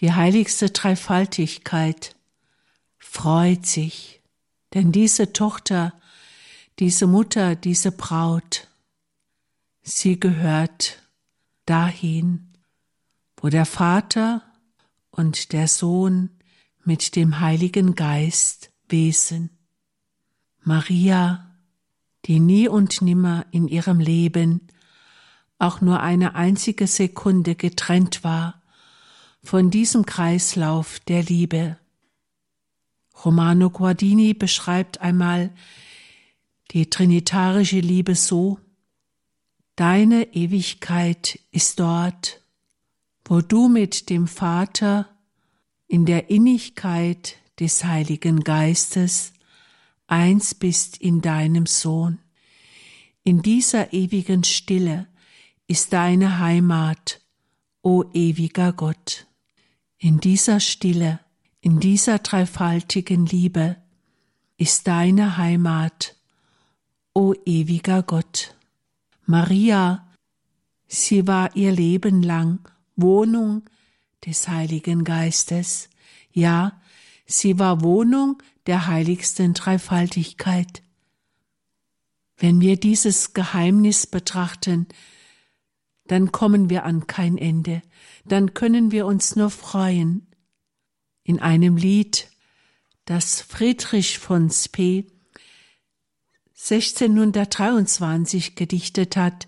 Die 0.00 0.12
heiligste 0.12 0.68
Dreifaltigkeit 0.68 2.14
freut 2.98 3.64
sich, 3.64 4.20
denn 4.74 4.92
diese 4.92 5.32
Tochter, 5.32 5.94
diese 6.78 7.06
Mutter, 7.06 7.56
diese 7.56 7.90
Braut 7.90 8.68
Sie 9.88 10.18
gehört 10.18 11.00
dahin, 11.66 12.52
wo 13.36 13.48
der 13.48 13.66
Vater 13.66 14.42
und 15.10 15.52
der 15.52 15.68
Sohn 15.68 16.30
mit 16.84 17.16
dem 17.16 17.40
Heiligen 17.40 17.94
Geist 17.94 18.70
wesen. 18.88 19.50
Maria, 20.62 21.54
die 22.24 22.40
nie 22.40 22.68
und 22.68 23.02
nimmer 23.02 23.46
in 23.50 23.68
ihrem 23.68 24.00
Leben 24.00 24.68
auch 25.58 25.80
nur 25.80 26.00
eine 26.00 26.34
einzige 26.34 26.86
Sekunde 26.86 27.54
getrennt 27.54 28.24
war 28.24 28.62
von 29.42 29.70
diesem 29.70 30.04
Kreislauf 30.06 30.98
der 31.00 31.22
Liebe. 31.22 31.78
Romano 33.24 33.70
Guardini 33.70 34.34
beschreibt 34.34 35.00
einmal 35.00 35.50
die 36.72 36.90
trinitarische 36.90 37.80
Liebe 37.80 38.14
so, 38.14 38.58
Deine 39.76 40.34
Ewigkeit 40.34 41.38
ist 41.50 41.80
dort, 41.80 42.40
wo 43.26 43.42
du 43.42 43.68
mit 43.68 44.08
dem 44.08 44.26
Vater 44.26 45.06
in 45.86 46.06
der 46.06 46.30
Innigkeit 46.30 47.36
des 47.60 47.84
Heiligen 47.84 48.40
Geistes 48.40 49.34
eins 50.06 50.54
bist 50.54 50.96
in 50.96 51.20
deinem 51.20 51.66
Sohn. 51.66 52.20
In 53.22 53.42
dieser 53.42 53.92
ewigen 53.92 54.44
Stille 54.44 55.08
ist 55.66 55.92
deine 55.92 56.38
Heimat, 56.38 57.20
o 57.82 58.04
ewiger 58.14 58.72
Gott. 58.72 59.26
In 59.98 60.20
dieser 60.20 60.58
Stille, 60.58 61.20
in 61.60 61.80
dieser 61.80 62.18
dreifaltigen 62.20 63.26
Liebe 63.26 63.76
ist 64.56 64.86
deine 64.86 65.36
Heimat, 65.36 66.16
o 67.12 67.34
ewiger 67.44 68.02
Gott. 68.02 68.55
Maria, 69.26 70.06
sie 70.86 71.26
war 71.26 71.56
ihr 71.56 71.72
Leben 71.72 72.22
lang 72.22 72.60
Wohnung 72.94 73.68
des 74.24 74.48
Heiligen 74.48 75.02
Geistes, 75.02 75.90
ja, 76.32 76.80
sie 77.26 77.58
war 77.58 77.82
Wohnung 77.82 78.40
der 78.66 78.86
heiligsten 78.86 79.52
Dreifaltigkeit. 79.52 80.82
Wenn 82.36 82.60
wir 82.60 82.76
dieses 82.76 83.32
Geheimnis 83.32 84.06
betrachten, 84.06 84.86
dann 86.06 86.30
kommen 86.30 86.70
wir 86.70 86.84
an 86.84 87.08
kein 87.08 87.36
Ende, 87.36 87.82
dann 88.26 88.54
können 88.54 88.92
wir 88.92 89.06
uns 89.06 89.34
nur 89.34 89.50
freuen. 89.50 90.28
In 91.24 91.40
einem 91.40 91.76
Lied, 91.76 92.30
das 93.06 93.40
Friedrich 93.40 94.20
von 94.20 94.50
Spee 94.50 95.06
1623 96.58 98.54
gedichtet 98.54 99.16
hat, 99.16 99.46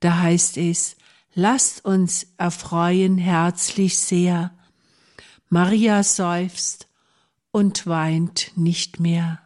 da 0.00 0.18
heißt 0.20 0.58
es, 0.58 0.96
lasst 1.34 1.84
uns 1.84 2.28
erfreuen 2.38 3.18
herzlich 3.18 3.98
sehr, 3.98 4.52
Maria 5.48 6.02
seufzt 6.02 6.88
und 7.50 7.86
weint 7.86 8.52
nicht 8.56 9.00
mehr. 9.00 9.40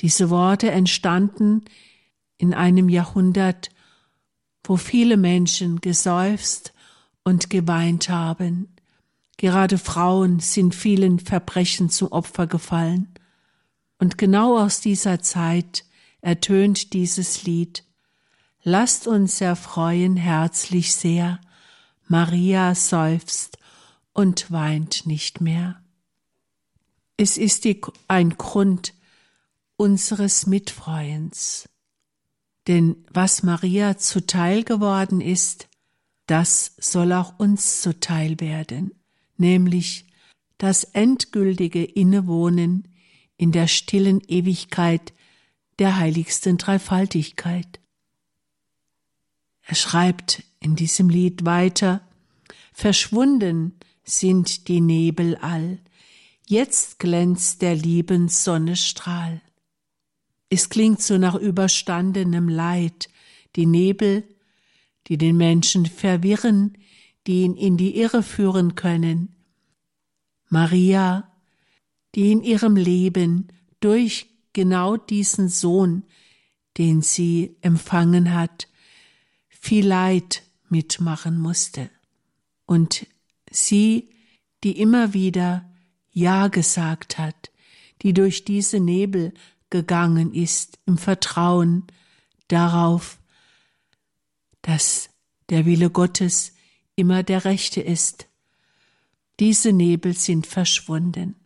Diese 0.00 0.30
Worte 0.30 0.70
entstanden 0.70 1.64
in 2.38 2.54
einem 2.54 2.88
Jahrhundert, 2.88 3.70
wo 4.62 4.76
viele 4.76 5.16
Menschen 5.16 5.80
geseufzt 5.80 6.74
und 7.24 7.50
geweint 7.50 8.08
haben. 8.08 8.68
Gerade 9.38 9.78
Frauen 9.78 10.40
sind 10.40 10.74
vielen 10.74 11.18
Verbrechen 11.18 11.88
zum 11.88 12.12
Opfer 12.12 12.46
gefallen. 12.46 13.08
Und 13.98 14.18
genau 14.18 14.58
aus 14.58 14.80
dieser 14.80 15.20
Zeit 15.20 15.85
ertönt 16.26 16.92
dieses 16.92 17.44
Lied. 17.44 17.84
Lasst 18.64 19.06
uns 19.06 19.40
erfreuen 19.40 20.16
herzlich 20.16 20.92
sehr. 20.92 21.40
Maria 22.08 22.74
seufzt 22.74 23.58
und 24.12 24.50
weint 24.50 25.06
nicht 25.06 25.40
mehr. 25.40 25.80
Es 27.16 27.38
ist 27.38 27.64
die, 27.64 27.80
ein 28.08 28.30
Grund 28.30 28.92
unseres 29.76 30.48
Mitfreuens. 30.48 31.68
Denn 32.66 32.96
was 33.12 33.44
Maria 33.44 33.96
zuteil 33.96 34.64
geworden 34.64 35.20
ist, 35.20 35.68
das 36.26 36.72
soll 36.78 37.12
auch 37.12 37.38
uns 37.38 37.82
zuteil 37.82 38.40
werden, 38.40 38.90
nämlich 39.36 40.06
das 40.58 40.82
endgültige 40.82 41.84
Innewohnen 41.84 42.88
in 43.36 43.52
der 43.52 43.68
stillen 43.68 44.20
Ewigkeit 44.26 45.12
der 45.78 45.96
heiligsten 45.96 46.56
Dreifaltigkeit. 46.56 47.80
Er 49.62 49.74
schreibt 49.74 50.44
in 50.60 50.76
diesem 50.76 51.08
Lied 51.08 51.44
weiter, 51.44 52.00
Verschwunden 52.72 53.74
sind 54.04 54.68
die 54.68 54.80
Nebel 54.80 55.36
all, 55.36 55.78
jetzt 56.46 56.98
glänzt 56.98 57.62
der 57.62 57.74
lieben 57.74 58.28
Sonne 58.28 58.76
Strahl. 58.76 59.40
Es 60.48 60.68
klingt 60.68 61.02
so 61.02 61.18
nach 61.18 61.34
überstandenem 61.34 62.48
Leid, 62.48 63.08
die 63.56 63.66
Nebel, 63.66 64.22
die 65.08 65.18
den 65.18 65.36
Menschen 65.36 65.86
verwirren, 65.86 66.78
die 67.26 67.42
ihn 67.42 67.56
in 67.56 67.76
die 67.76 67.96
Irre 67.98 68.22
führen 68.22 68.76
können. 68.76 69.34
Maria, 70.48 71.32
die 72.14 72.30
in 72.30 72.42
ihrem 72.42 72.76
Leben 72.76 73.48
durch 73.80 74.26
genau 74.56 74.96
diesen 74.96 75.50
Sohn, 75.50 76.04
den 76.78 77.02
sie 77.02 77.58
empfangen 77.60 78.32
hat, 78.32 78.68
viel 79.50 79.86
Leid 79.86 80.44
mitmachen 80.70 81.38
musste. 81.38 81.90
Und 82.64 83.06
sie, 83.50 84.08
die 84.64 84.80
immer 84.80 85.12
wieder 85.12 85.70
Ja 86.10 86.48
gesagt 86.48 87.18
hat, 87.18 87.50
die 88.00 88.14
durch 88.14 88.46
diese 88.46 88.80
Nebel 88.80 89.34
gegangen 89.68 90.32
ist 90.32 90.78
im 90.86 90.96
Vertrauen 90.96 91.86
darauf, 92.48 93.18
dass 94.62 95.10
der 95.50 95.66
Wille 95.66 95.90
Gottes 95.90 96.54
immer 96.94 97.22
der 97.22 97.44
rechte 97.44 97.82
ist. 97.82 98.26
Diese 99.38 99.74
Nebel 99.74 100.14
sind 100.14 100.46
verschwunden. 100.46 101.36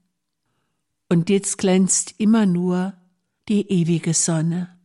Und 1.08 1.28
jetzt 1.28 1.58
glänzt 1.58 2.14
immer 2.18 2.46
nur 2.46 2.94
die 3.50 3.68
ewige 3.68 4.14
Sonne. 4.14 4.78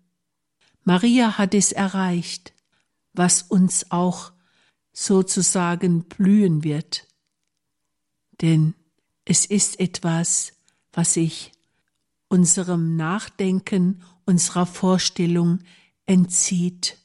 Maria 0.83 1.37
hat 1.37 1.53
es 1.53 1.71
erreicht, 1.71 2.51
was 3.13 3.43
uns 3.43 3.91
auch 3.91 4.33
sozusagen 4.91 6.05
blühen 6.05 6.63
wird. 6.63 7.07
Denn 8.41 8.73
es 9.23 9.45
ist 9.45 9.79
etwas, 9.79 10.53
was 10.91 11.13
sich 11.13 11.51
unserem 12.27 12.95
Nachdenken, 12.95 14.01
unserer 14.25 14.65
Vorstellung 14.65 15.59
entzieht. 16.07 16.97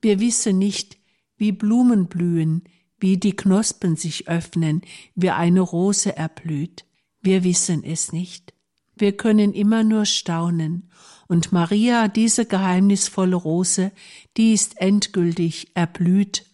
Wir 0.00 0.20
wissen 0.20 0.58
nicht, 0.58 0.96
wie 1.36 1.50
Blumen 1.50 2.06
blühen, 2.06 2.62
wie 2.98 3.16
die 3.16 3.34
Knospen 3.34 3.96
sich 3.96 4.28
öffnen, 4.28 4.82
wie 5.16 5.30
eine 5.30 5.60
Rose 5.60 6.16
erblüht. 6.16 6.84
Wir 7.20 7.42
wissen 7.42 7.82
es 7.82 8.12
nicht. 8.12 8.53
Wir 8.96 9.16
können 9.16 9.52
immer 9.52 9.84
nur 9.84 10.06
staunen. 10.06 10.90
Und 11.26 11.52
Maria, 11.52 12.08
diese 12.08 12.46
geheimnisvolle 12.46 13.36
Rose, 13.36 13.92
die 14.36 14.52
ist 14.52 14.80
endgültig 14.80 15.68
erblüht. 15.74 16.44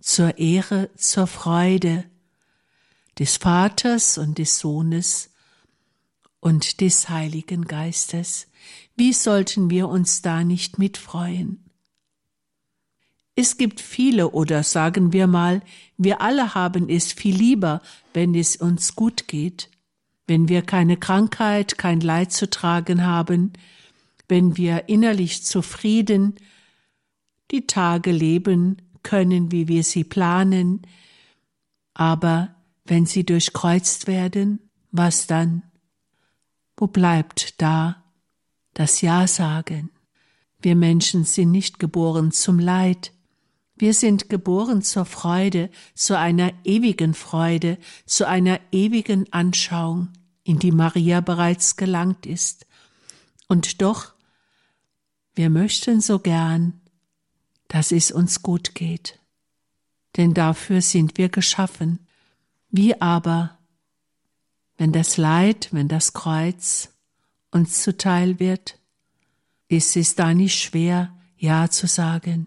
Zur 0.00 0.38
Ehre, 0.38 0.90
zur 0.96 1.26
Freude 1.26 2.04
des 3.18 3.36
Vaters 3.36 4.16
und 4.16 4.38
des 4.38 4.58
Sohnes 4.58 5.30
und 6.40 6.80
des 6.80 7.08
Heiligen 7.08 7.64
Geistes. 7.64 8.46
Wie 8.96 9.12
sollten 9.12 9.70
wir 9.70 9.88
uns 9.88 10.22
da 10.22 10.44
nicht 10.44 10.78
mitfreuen? 10.78 11.64
Es 13.34 13.56
gibt 13.56 13.80
viele 13.80 14.30
oder 14.30 14.64
sagen 14.64 15.12
wir 15.12 15.26
mal, 15.26 15.62
wir 15.96 16.20
alle 16.20 16.54
haben 16.54 16.88
es 16.88 17.12
viel 17.12 17.36
lieber, 17.36 17.80
wenn 18.12 18.34
es 18.34 18.56
uns 18.56 18.96
gut 18.96 19.28
geht, 19.28 19.70
wenn 20.28 20.48
wir 20.48 20.62
keine 20.62 20.96
Krankheit, 20.96 21.78
kein 21.78 22.00
Leid 22.00 22.32
zu 22.32 22.48
tragen 22.48 23.04
haben, 23.04 23.54
wenn 24.28 24.56
wir 24.56 24.88
innerlich 24.88 25.42
zufrieden 25.44 26.36
die 27.50 27.66
Tage 27.66 28.12
leben 28.12 28.76
können, 29.02 29.50
wie 29.50 29.68
wir 29.68 29.82
sie 29.82 30.04
planen, 30.04 30.82
aber 31.94 32.54
wenn 32.84 33.06
sie 33.06 33.24
durchkreuzt 33.24 34.06
werden, 34.06 34.70
was 34.92 35.26
dann? 35.26 35.62
Wo 36.76 36.86
bleibt 36.86 37.60
da 37.60 38.04
das 38.74 39.00
Ja 39.00 39.26
sagen? 39.26 39.90
Wir 40.60 40.76
Menschen 40.76 41.24
sind 41.24 41.50
nicht 41.50 41.78
geboren 41.78 42.32
zum 42.32 42.58
Leid. 42.58 43.12
Wir 43.76 43.94
sind 43.94 44.28
geboren 44.28 44.82
zur 44.82 45.04
Freude, 45.04 45.70
zu 45.94 46.18
einer 46.18 46.52
ewigen 46.64 47.14
Freude, 47.14 47.78
zu 48.06 48.26
einer 48.26 48.60
ewigen 48.72 49.32
Anschauung, 49.32 50.08
in 50.48 50.58
die 50.58 50.72
Maria 50.72 51.20
bereits 51.20 51.76
gelangt 51.76 52.24
ist. 52.24 52.66
Und 53.48 53.82
doch, 53.82 54.14
wir 55.34 55.50
möchten 55.50 56.00
so 56.00 56.20
gern, 56.20 56.80
dass 57.68 57.92
es 57.92 58.10
uns 58.10 58.42
gut 58.42 58.74
geht. 58.74 59.20
Denn 60.16 60.32
dafür 60.32 60.80
sind 60.80 61.18
wir 61.18 61.28
geschaffen. 61.28 62.06
Wie 62.70 62.98
aber 62.98 63.58
wenn 64.78 64.90
das 64.90 65.18
Leid, 65.18 65.68
wenn 65.70 65.86
das 65.86 66.14
Kreuz 66.14 66.94
uns 67.50 67.82
zuteil 67.82 68.40
wird, 68.40 68.78
ist 69.68 69.98
es 69.98 70.14
da 70.14 70.32
nicht 70.32 70.58
schwer, 70.58 71.14
Ja 71.36 71.68
zu 71.68 71.86
sagen. 71.86 72.46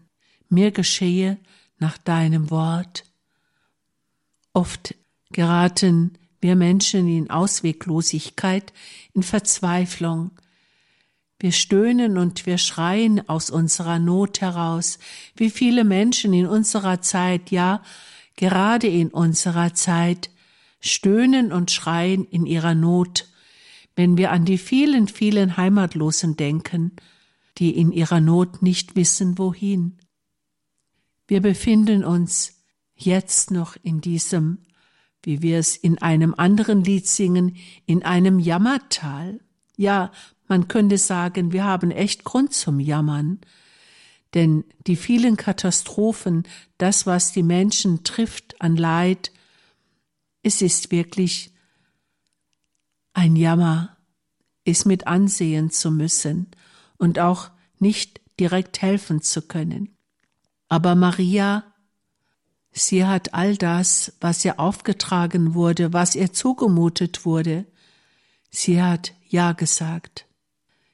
Mir 0.50 0.72
geschehe 0.72 1.38
nach 1.78 2.00
deinem 2.00 2.50
Wort. 2.50 3.04
Oft 4.54 4.96
geraten 5.32 6.18
wir 6.42 6.56
Menschen 6.56 7.08
in 7.08 7.30
Ausweglosigkeit, 7.30 8.74
in 9.14 9.24
Verzweiflung. 9.24 10.32
Wir 11.40 11.52
stöhnen 11.52 12.18
und 12.18 12.46
wir 12.46 12.58
schreien 12.58 13.28
aus 13.30 13.50
unserer 13.50 14.00
Not 14.00 14.42
heraus, 14.42 15.00
wie 15.36 15.50
viele 15.50 15.84
Menschen 15.84 16.34
in 16.34 16.48
unserer 16.48 17.02
Zeit, 17.02 17.52
ja, 17.52 17.82
gerade 18.36 18.88
in 18.88 19.10
unserer 19.10 19.74
Zeit, 19.74 20.30
stöhnen 20.80 21.52
und 21.52 21.72
schreien 21.72 22.26
in 22.26 22.46
ihrer 22.46 22.76
Not, 22.76 23.28
wenn 23.96 24.18
wir 24.18 24.32
an 24.32 24.46
die 24.46 24.58
vielen, 24.58 25.08
vielen 25.08 25.58
Heimatlosen 25.58 26.38
denken, 26.38 26.94
die 27.58 27.78
in 27.78 27.92
ihrer 27.92 28.20
Not 28.20 28.62
nicht 28.62 28.96
wissen, 28.96 29.38
wohin. 29.38 29.98
Wir 31.28 31.42
befinden 31.42 32.04
uns 32.04 32.62
jetzt 32.96 33.52
noch 33.52 33.78
in 33.84 34.02
diesem, 34.02 34.60
wie 35.24 35.42
wir 35.42 35.60
es 35.60 35.78
in 35.78 36.02
einem 36.02 36.34
anderen 36.36 36.84
Lied 36.84 37.08
singen, 37.08 37.58
in 37.86 38.04
einem 38.04 38.40
Jammertal. 38.40 39.40
Ja, 39.78 40.12
man 40.48 40.68
könnte 40.68 40.98
sagen, 40.98 41.52
wir 41.52 41.64
haben 41.64 41.92
echt 41.92 42.24
Grund 42.24 42.54
zum 42.54 42.80
Jammern. 42.80 43.40
Denn 44.34 44.64
die 44.88 44.96
vielen 44.96 45.38
Katastrophen, 45.38 46.44
das, 46.78 47.06
was 47.06 47.32
die 47.32 47.44
Menschen 47.44 48.04
trifft 48.04 48.60
an 48.62 48.78
Leid, 48.78 49.32
es 50.44 50.62
ist 50.62 50.92
wirklich 50.92 51.52
ein 53.14 53.36
Jammer, 53.36 53.98
es 54.66 54.86
mit 54.86 55.08
ansehen 55.08 55.70
zu 55.70 55.92
müssen 55.92 56.48
und 56.98 57.20
auch 57.20 57.50
nicht 57.80 58.22
direkt 58.40 58.82
helfen 58.82 59.22
zu 59.22 59.42
können. 59.42 59.96
Aber 60.70 60.96
Maria, 60.96 61.71
sie 62.72 63.06
hat 63.06 63.34
all 63.34 63.58
das, 63.58 64.14
was 64.20 64.44
ihr 64.46 64.60
aufgetragen 64.60 65.54
wurde, 65.54 65.94
was 65.94 66.16
ihr 66.16 66.34
zugemutet 66.34 67.26
wurde, 67.26 67.66
sie 68.50 68.82
hat 68.82 69.14
Ja 69.28 69.54
gesagt. 69.54 70.26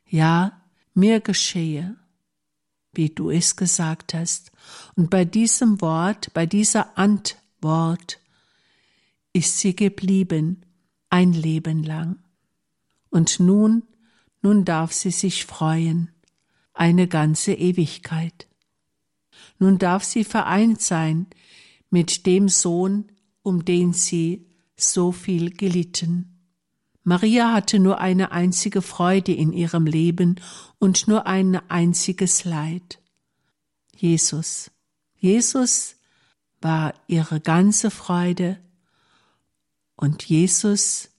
Ja, 0.06 0.62
mir 0.94 1.20
geschehe, 1.20 1.96
wie 2.94 3.10
du 3.10 3.30
es 3.30 3.56
gesagt 3.56 4.14
hast. 4.14 4.52
Und 4.96 5.10
bei 5.10 5.26
diesem 5.26 5.82
Wort, 5.82 6.34
bei 6.34 6.46
dieser 6.46 6.98
Antwort, 6.98 8.20
ist 9.34 9.60
sie 9.60 9.76
geblieben, 9.76 10.66
ein 11.10 11.34
Leben 11.34 11.84
lang. 11.84 12.18
Und 13.10 13.40
nun, 13.40 13.84
nun 14.42 14.66
darf 14.66 14.94
sie 14.94 15.12
sich 15.12 15.46
freuen, 15.46 16.10
eine 16.74 17.08
ganze 17.08 17.54
Ewigkeit. 17.54 18.48
Nun 19.60 19.78
darf 19.78 20.04
sie 20.04 20.24
vereint 20.24 20.82
sein 20.82 21.28
mit 21.90 22.26
dem 22.26 22.50
Sohn, 22.50 23.12
um 23.44 23.66
den 23.66 23.94
sie 23.94 24.48
so 24.76 25.12
viel 25.12 25.52
gelitten. 25.52 26.38
Maria 27.04 27.54
hatte 27.54 27.80
nur 27.80 28.00
eine 28.00 28.32
einzige 28.32 28.82
Freude 28.82 29.32
in 29.34 29.54
ihrem 29.54 29.86
Leben 29.86 30.42
und 30.78 31.08
nur 31.08 31.26
ein 31.26 31.56
einziges 31.70 32.44
Leid. 32.44 33.00
Jesus. 33.96 34.72
Jesus 35.16 35.96
war 36.62 36.94
ihre 37.08 37.40
ganze 37.40 37.92
Freude 37.92 38.60
und 39.96 40.24
Jesus 40.24 41.10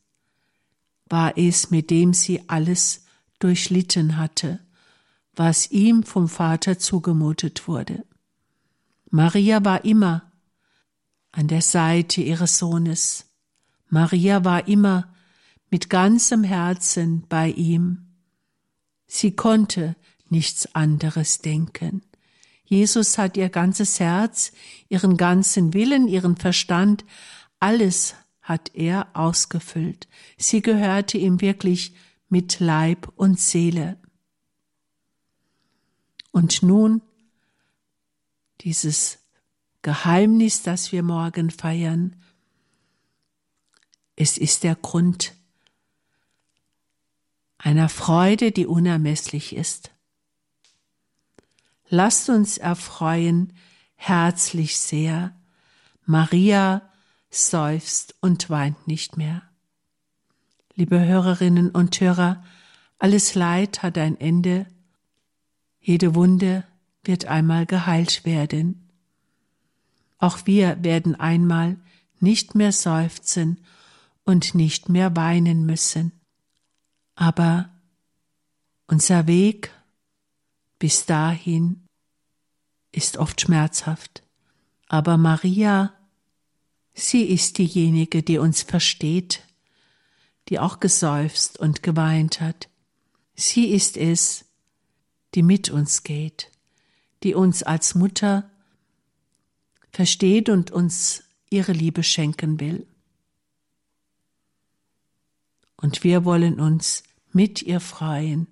war 1.07 1.37
es, 1.38 1.70
mit 1.70 1.90
dem 1.90 2.12
sie 2.12 2.48
alles 2.48 3.07
durchlitten 3.38 4.18
hatte, 4.18 4.61
was 5.35 5.70
ihm 5.70 6.02
vom 6.02 6.28
Vater 6.28 6.78
zugemutet 6.78 7.66
wurde. 7.66 8.04
Maria 9.11 9.64
war 9.64 9.85
immer 9.85 10.27
an 11.32 11.48
der 11.48 11.62
Seite 11.62 12.20
ihres 12.20 12.58
Sohnes. 12.58 13.26
Maria 13.88 14.44
war 14.44 14.68
immer 14.68 15.12
mit 15.70 15.90
ganzem 15.90 16.44
Herzen 16.44 17.24
bei 17.28 17.50
ihm. 17.50 18.06
Sie 19.06 19.34
konnte 19.34 19.96
nichts 20.28 20.74
anderes 20.74 21.38
denken. 21.38 22.02
Jesus 22.64 23.16
hat 23.16 23.36
ihr 23.38 23.48
ganzes 23.48 23.98
Herz, 23.98 24.52
ihren 24.88 25.16
ganzen 25.16 25.72
Willen, 25.72 26.06
ihren 26.06 26.36
Verstand, 26.36 27.04
alles 27.60 28.14
hat 28.42 28.70
er 28.74 29.08
ausgefüllt. 29.14 30.06
Sie 30.36 30.60
gehörte 30.60 31.16
ihm 31.18 31.40
wirklich 31.40 31.94
mit 32.28 32.60
Leib 32.60 33.10
und 33.16 33.40
Seele. 33.40 33.98
Und 36.30 36.62
nun 36.62 37.00
dieses 38.60 39.17
Geheimnis, 39.88 40.61
das 40.61 40.92
wir 40.92 41.03
morgen 41.03 41.51
feiern, 41.51 42.14
es 44.16 44.37
ist 44.37 44.62
der 44.62 44.74
Grund 44.74 45.33
einer 47.57 47.88
Freude, 47.88 48.53
die 48.53 48.66
unermesslich 48.66 49.57
ist. 49.57 49.90
Lasst 51.88 52.29
uns 52.29 52.59
erfreuen 52.59 53.55
herzlich 53.94 54.79
sehr. 54.79 55.35
Maria 56.05 56.83
seufzt 57.31 58.14
und 58.20 58.51
weint 58.51 58.88
nicht 58.88 59.16
mehr. 59.16 59.40
Liebe 60.74 61.03
Hörerinnen 61.03 61.70
und 61.70 61.98
Hörer, 61.98 62.44
alles 62.98 63.35
Leid 63.35 63.83
hat 63.83 63.96
ein 63.96 64.20
Ende, 64.20 64.66
jede 65.81 66.14
Wunde 66.14 66.64
wird 67.05 67.24
einmal 67.24 67.64
geheilt 67.64 68.27
werden. 68.27 68.88
Auch 70.18 70.46
wir 70.46 70.83
werden 70.83 71.14
einmal 71.14 71.76
nicht 72.20 72.54
mehr 72.54 72.72
seufzen 72.72 73.64
und 74.24 74.54
nicht 74.54 74.88
mehr 74.88 75.16
weinen 75.16 75.64
müssen. 75.64 76.12
Aber 77.14 77.70
unser 78.87 79.26
Weg 79.26 79.72
bis 80.78 81.07
dahin 81.07 81.87
ist 82.92 83.16
oft 83.16 83.40
schmerzhaft. 83.40 84.22
Aber 84.88 85.16
Maria, 85.16 85.92
sie 86.94 87.24
ist 87.24 87.59
diejenige, 87.59 88.22
die 88.22 88.38
uns 88.38 88.62
versteht, 88.62 89.42
die 90.48 90.59
auch 90.59 90.81
geseufzt 90.81 91.59
und 91.59 91.83
geweint 91.83 92.40
hat. 92.40 92.68
Sie 93.35 93.66
ist 93.66 93.96
es, 93.96 94.46
die 95.35 95.42
mit 95.42 95.70
uns 95.70 96.02
geht, 96.02 96.50
die 97.22 97.35
uns 97.35 97.62
als 97.62 97.94
Mutter 97.94 98.50
versteht 99.98 100.48
und 100.48 100.70
uns 100.70 101.24
ihre 101.50 101.72
Liebe 101.72 102.04
schenken 102.04 102.61
will. 102.61 102.87
Und 105.76 106.04
wir 106.04 106.24
wollen 106.24 106.61
uns 106.61 107.02
mit 107.32 107.62
ihr 107.62 107.80
freuen 107.80 108.46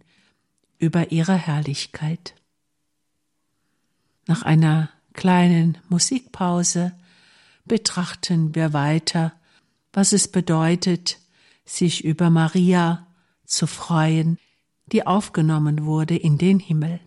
über 0.78 1.12
ihre 1.12 1.36
Herrlichkeit. 1.36 2.34
Nach 4.26 4.42
einer 4.42 4.90
kleinen 5.12 5.78
Musikpause 5.88 6.98
betrachten 7.64 8.56
wir 8.56 8.72
weiter, 8.72 9.32
was 9.92 10.12
es 10.12 10.26
bedeutet, 10.26 11.20
sich 11.64 12.02
über 12.04 12.28
Maria 12.28 13.06
zu 13.44 13.68
freuen, 13.68 14.40
die 14.86 15.06
aufgenommen 15.06 15.84
wurde 15.84 16.16
in 16.16 16.38
den 16.38 16.58
Himmel. 16.58 16.98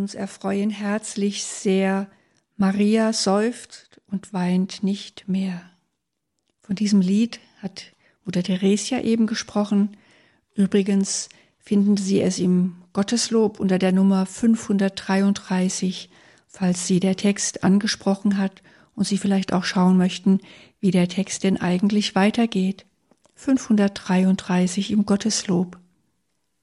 Uns 0.00 0.14
erfreuen 0.14 0.70
herzlich 0.70 1.44
sehr. 1.44 2.08
Maria 2.56 3.12
seufzt 3.12 4.00
und 4.10 4.32
weint 4.32 4.82
nicht 4.82 5.28
mehr. 5.28 5.60
Von 6.62 6.74
diesem 6.74 7.02
Lied 7.02 7.38
hat 7.58 7.92
Mutter 8.24 8.42
Theresia 8.42 9.00
eben 9.02 9.26
gesprochen. 9.26 9.96
Übrigens 10.54 11.28
finden 11.58 11.98
Sie 11.98 12.20
es 12.20 12.38
im 12.38 12.76
Gotteslob 12.94 13.60
unter 13.60 13.78
der 13.78 13.92
Nummer 13.92 14.24
533, 14.24 16.08
falls 16.48 16.86
Sie 16.86 16.98
der 16.98 17.16
Text 17.16 17.62
angesprochen 17.62 18.38
hat 18.38 18.62
und 18.94 19.06
Sie 19.06 19.18
vielleicht 19.18 19.52
auch 19.52 19.64
schauen 19.64 19.98
möchten, 19.98 20.40
wie 20.80 20.90
der 20.90 21.08
Text 21.08 21.44
denn 21.44 21.60
eigentlich 21.60 22.14
weitergeht. 22.14 22.86
533 23.34 24.92
im 24.92 25.04
Gotteslob. 25.04 25.78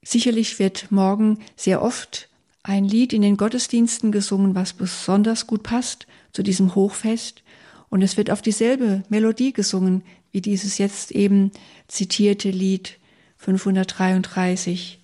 Sicherlich 0.02 0.58
wird 0.58 0.90
morgen 0.90 1.38
sehr 1.56 1.82
oft 1.82 2.28
ein 2.62 2.84
Lied 2.84 3.12
in 3.12 3.22
den 3.22 3.36
Gottesdiensten 3.36 4.12
gesungen, 4.12 4.54
was 4.54 4.72
besonders 4.72 5.46
gut 5.46 5.62
passt 5.62 6.06
zu 6.32 6.42
diesem 6.42 6.74
Hochfest. 6.74 7.42
Und 7.88 8.02
es 8.02 8.16
wird 8.16 8.30
auf 8.30 8.42
dieselbe 8.42 9.02
Melodie 9.08 9.52
gesungen 9.52 10.02
wie 10.30 10.40
dieses 10.40 10.78
jetzt 10.78 11.10
eben 11.12 11.52
zitierte 11.88 12.50
Lied 12.50 12.98
533. 13.38 14.98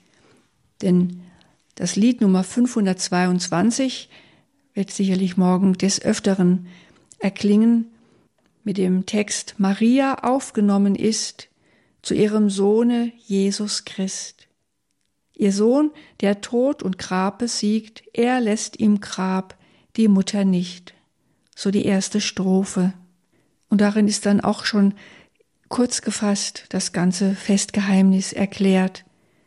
Denn 0.83 1.23
das 1.77 1.97
Lied 1.97 2.21
Nummer 2.21 2.45
522 2.45 4.09
wird 4.75 4.91
sicherlich 4.91 5.37
morgen 5.37 5.75
des 5.75 6.03
Öfteren 6.03 6.67
erklingen 7.19 7.87
mit 8.65 8.77
dem 8.77 9.07
Text 9.07 9.55
Maria 9.59 10.23
aufgenommen 10.23 10.95
ist 10.95 11.49
zu 12.03 12.15
ihrem 12.15 12.51
Sohne 12.51 13.13
Jesus 13.27 13.85
Christ. 13.85 14.49
Ihr 15.37 15.53
Sohn, 15.53 15.91
der 16.21 16.41
Tod 16.41 16.83
und 16.83 16.99
Grab 16.99 17.39
besiegt, 17.39 18.05
er 18.13 18.41
lässt 18.41 18.77
im 18.77 19.01
Grab 19.01 19.57
die 19.97 20.09
Mutter 20.09 20.45
nicht. 20.45 20.95
So 21.57 21.71
die 21.71 21.85
erste 21.85 22.21
Strophe. 22.21 22.95
Und 23.69 23.81
darin 23.81 24.09
ist 24.09 24.27
dann 24.27 24.41
auch 24.41 24.65
schon 24.65 24.95
kurz 25.69 26.03
gefasst 26.03 26.67
das 26.69 26.93
ganze 26.93 27.35
Festgeheimnis 27.35 28.33
erklärt. 28.33 29.05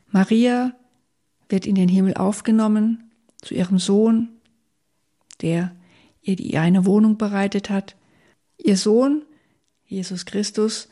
Maria 0.10 0.74
wird 1.50 1.66
in 1.66 1.76
den 1.76 1.90
Himmel 1.90 2.16
aufgenommen 2.16 3.12
zu 3.42 3.54
ihrem 3.54 3.80
Sohn, 3.80 4.30
der 5.42 5.76
ihr 6.22 6.36
die 6.36 6.58
eine 6.58 6.86
Wohnung 6.86 7.18
bereitet 7.18 7.70
hat. 7.70 7.96
Ihr 8.58 8.76
Sohn, 8.76 9.24
Jesus 9.86 10.26
Christus, 10.26 10.90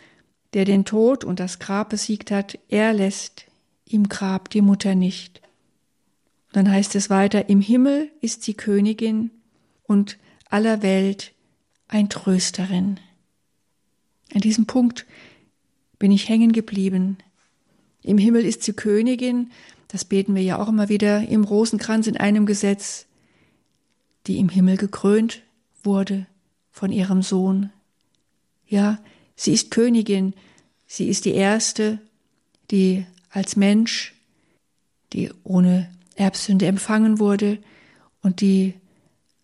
der 0.53 0.63
den 0.63 0.85
Tod 0.85 1.25
und 1.25 1.41
das 1.41 1.59
Grab 1.59 1.89
besiegt 1.89 2.31
hat, 2.31 2.57
er 2.69 2.93
lässt 2.93 3.47
im 3.87 4.09
Grab 4.09 4.49
die 4.49 4.61
Mutter 4.61 4.95
nicht. 4.95 5.41
Dann 6.51 6.69
heißt 6.69 6.95
es 6.95 7.09
weiter, 7.09 7.49
im 7.49 7.61
Himmel 7.61 8.09
ist 8.21 8.43
sie 8.43 8.53
Königin 8.53 9.31
und 9.83 10.17
aller 10.49 10.81
Welt 10.81 11.33
ein 11.87 12.09
Trösterin. 12.09 12.99
An 14.33 14.41
diesem 14.41 14.65
Punkt 14.65 15.05
bin 15.99 16.11
ich 16.11 16.29
hängen 16.29 16.51
geblieben. 16.51 17.17
Im 18.01 18.17
Himmel 18.17 18.45
ist 18.45 18.63
sie 18.63 18.73
Königin, 18.73 19.51
das 19.87 20.05
beten 20.05 20.35
wir 20.35 20.41
ja 20.41 20.59
auch 20.59 20.67
immer 20.67 20.89
wieder 20.89 21.27
im 21.27 21.43
Rosenkranz 21.43 22.07
in 22.07 22.17
einem 22.17 22.45
Gesetz, 22.45 23.05
die 24.27 24.39
im 24.39 24.49
Himmel 24.49 24.77
gekrönt 24.77 25.43
wurde 25.83 26.25
von 26.71 26.91
ihrem 26.91 27.21
Sohn. 27.21 27.69
Ja, 28.67 28.99
sie 29.35 29.53
ist 29.53 29.71
Königin, 29.71 30.33
sie 30.87 31.07
ist 31.07 31.25
die 31.25 31.33
erste, 31.33 31.99
die 32.71 33.05
als 33.35 33.55
Mensch, 33.55 34.13
die 35.13 35.31
ohne 35.43 35.89
Erbsünde 36.15 36.65
empfangen 36.65 37.19
wurde 37.19 37.59
und 38.21 38.41
die 38.41 38.73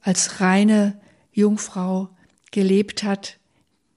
als 0.02 0.42
reine 0.42 1.00
Jungfrau 1.34 2.10
gelebt 2.52 3.04
hat, 3.04 3.38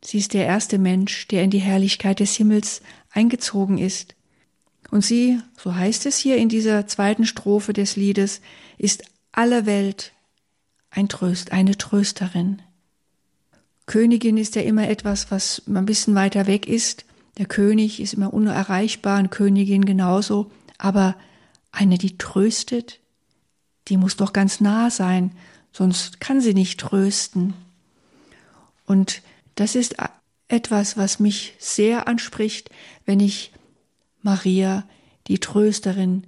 Sie 0.04 0.18
ist 0.18 0.34
der 0.34 0.44
erste 0.44 0.78
Mensch, 0.78 1.26
der 1.28 1.42
in 1.42 1.50
die 1.50 1.60
Herrlichkeit 1.60 2.20
des 2.20 2.34
Himmels 2.34 2.82
eingezogen 3.10 3.78
ist. 3.78 4.14
Und 4.90 5.02
sie, 5.02 5.40
so 5.56 5.74
heißt 5.74 6.04
es 6.04 6.18
hier 6.18 6.36
in 6.36 6.50
dieser 6.50 6.86
zweiten 6.86 7.24
Strophe 7.24 7.72
des 7.72 7.96
Liedes, 7.96 8.42
ist 8.76 9.04
aller 9.32 9.64
Welt 9.64 10.12
ein 10.90 11.08
Tröst, 11.08 11.52
eine 11.52 11.78
Trösterin. 11.78 12.60
Königin 13.86 14.36
ist 14.36 14.56
ja 14.56 14.62
immer 14.62 14.88
etwas, 14.88 15.30
was 15.30 15.62
ein 15.66 15.86
bisschen 15.86 16.14
weiter 16.14 16.46
weg 16.46 16.68
ist. 16.68 17.06
Der 17.38 17.46
König 17.46 18.00
ist 18.00 18.14
immer 18.14 18.32
unerreichbar, 18.32 19.18
eine 19.18 19.28
Königin 19.28 19.84
genauso. 19.84 20.50
Aber 20.78 21.16
eine, 21.72 21.98
die 21.98 22.16
tröstet, 22.18 23.00
die 23.88 23.96
muss 23.96 24.16
doch 24.16 24.32
ganz 24.32 24.60
nah 24.60 24.90
sein, 24.90 25.32
sonst 25.72 26.20
kann 26.20 26.40
sie 26.40 26.54
nicht 26.54 26.80
trösten. 26.80 27.54
Und 28.86 29.22
das 29.56 29.74
ist 29.74 29.96
etwas, 30.48 30.96
was 30.96 31.20
mich 31.20 31.54
sehr 31.58 32.06
anspricht, 32.06 32.70
wenn 33.06 33.20
ich 33.20 33.52
Maria, 34.22 34.86
die 35.26 35.38
Trösterin 35.38 36.26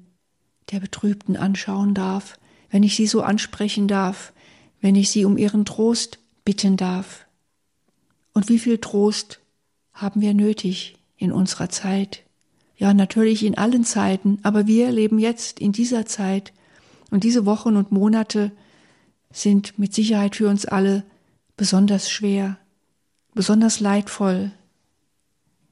der 0.70 0.80
Betrübten, 0.80 1.36
anschauen 1.36 1.94
darf, 1.94 2.38
wenn 2.70 2.82
ich 2.82 2.96
sie 2.96 3.06
so 3.06 3.22
ansprechen 3.22 3.88
darf, 3.88 4.32
wenn 4.80 4.96
ich 4.96 5.10
sie 5.10 5.24
um 5.24 5.38
ihren 5.38 5.64
Trost 5.64 6.18
bitten 6.44 6.76
darf. 6.76 7.26
Und 8.32 8.48
wie 8.48 8.58
viel 8.58 8.78
Trost 8.78 9.40
haben 9.96 10.20
wir 10.20 10.34
nötig 10.34 10.96
in 11.16 11.32
unserer 11.32 11.70
Zeit? 11.70 12.22
Ja, 12.76 12.92
natürlich 12.92 13.44
in 13.44 13.56
allen 13.56 13.84
Zeiten, 13.84 14.38
aber 14.42 14.66
wir 14.66 14.92
leben 14.92 15.18
jetzt 15.18 15.58
in 15.58 15.72
dieser 15.72 16.04
Zeit 16.04 16.52
und 17.10 17.24
diese 17.24 17.46
Wochen 17.46 17.76
und 17.76 17.90
Monate 17.90 18.52
sind 19.30 19.78
mit 19.78 19.94
Sicherheit 19.94 20.36
für 20.36 20.48
uns 20.48 20.66
alle 20.66 21.02
besonders 21.56 22.10
schwer, 22.10 22.58
besonders 23.34 23.80
leidvoll. 23.80 24.52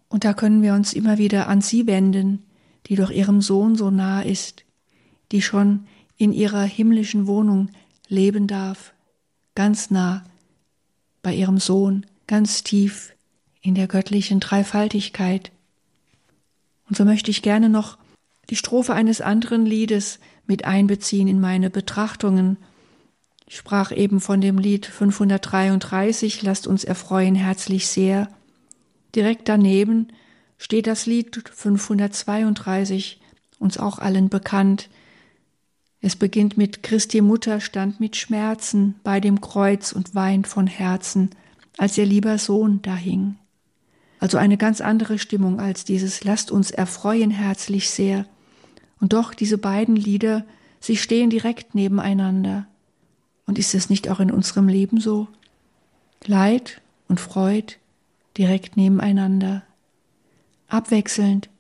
Und 0.09 0.25
da 0.25 0.33
können 0.33 0.63
wir 0.63 0.73
uns 0.73 0.95
immer 0.95 1.19
wieder 1.19 1.49
an 1.49 1.61
sie 1.61 1.87
wenden, 1.87 2.43
die 2.87 2.97
doch 2.97 3.11
ihrem 3.11 3.43
Sohn 3.43 3.77
so 3.77 3.91
nah 3.91 4.23
ist, 4.23 4.65
die 5.31 5.43
schon 5.43 5.87
in 6.17 6.33
ihrer 6.33 6.63
himmlischen 6.63 7.27
Wohnung 7.27 7.69
leben 8.09 8.47
darf, 8.47 8.95
ganz 9.55 9.91
nah 9.91 10.25
bei 11.23 11.35
ihrem 11.35 11.59
Sohn, 11.59 12.07
ganz 12.27 12.63
tief 12.63 13.14
in 13.65 13.75
der 13.75 13.89
göttlichen 13.89 14.41
Dreifaltigkeit. 14.41 15.51
Und 16.87 16.97
so 16.97 17.05
möchte 17.07 17.31
ich 17.31 17.41
gerne 17.41 17.71
noch 17.71 17.97
die 18.51 18.57
Strophe 18.57 18.93
eines 18.93 19.23
anderen 19.23 19.65
Liedes 19.65 20.21
mit 20.47 20.67
einbeziehen 20.67 21.29
in 21.29 21.41
meine 21.41 21.71
Betrachtungen. 21.71 22.59
Ich 23.47 23.57
sprach 23.57 23.91
eben 23.91 24.21
von 24.21 24.43
dem 24.43 24.59
Lied 24.59 24.85
533, 24.85 26.43
Lasst 26.43 26.67
uns 26.67 26.85
erfreuen 26.85 27.35
herzlich 27.35 27.89
sehr. 27.89 28.29
Direkt 29.15 29.49
daneben 29.49 30.09
steht 30.59 30.87
das 30.87 31.07
Lied 31.07 31.43
532, 31.51 33.19
uns 33.59 33.79
auch 33.79 33.99
allen 33.99 34.29
bekannt. 34.29 34.91
Es 36.03 36.17
beginnt 36.17 36.59
mit 36.59 36.83
Christi 36.83 37.23
Mutter 37.23 37.63
stand 37.63 37.99
mit 37.99 38.17
Schmerzen 38.17 38.97
bei 39.05 39.21
dem 39.21 39.41
Kreuz 39.41 39.93
und 39.93 40.15
weint 40.15 40.49
von 40.49 40.67
Herzen, 40.67 41.31
als 41.79 41.97
ihr 41.97 42.05
lieber 42.05 42.37
Sohn 42.37 42.83
dahing. 42.83 43.37
Also 44.25 44.39
eine 44.39 44.57
ganz 44.57 44.81
andere 44.81 45.19
Stimmung 45.19 45.61
als 45.61 45.85
dieses 45.85 46.25
Lasst 46.25 46.51
uns 46.51 46.71
erfreuen 46.71 47.31
herzlich 47.31 47.91
sehr. 47.91 48.25
Und 48.99 49.13
doch 49.13 49.35
diese 49.35 49.59
beiden 49.59 49.97
Lieder, 49.97 50.47
sie 50.81 50.97
stehen 50.97 51.29
direkt 51.29 51.75
nebeneinander. 51.75 52.67
Und 53.45 53.59
ist 53.59 53.75
es 53.75 53.91
nicht 53.91 54.09
auch 54.09 54.21
in 54.21 54.31
unserem 54.31 54.67
Leben 54.67 54.99
so? 54.99 55.29
Leid 56.25 56.81
und 57.07 57.21
Freud 57.21 57.75
direkt 58.39 58.79
nebeneinander. 58.79 59.63
Abwechselnd, 60.69 61.51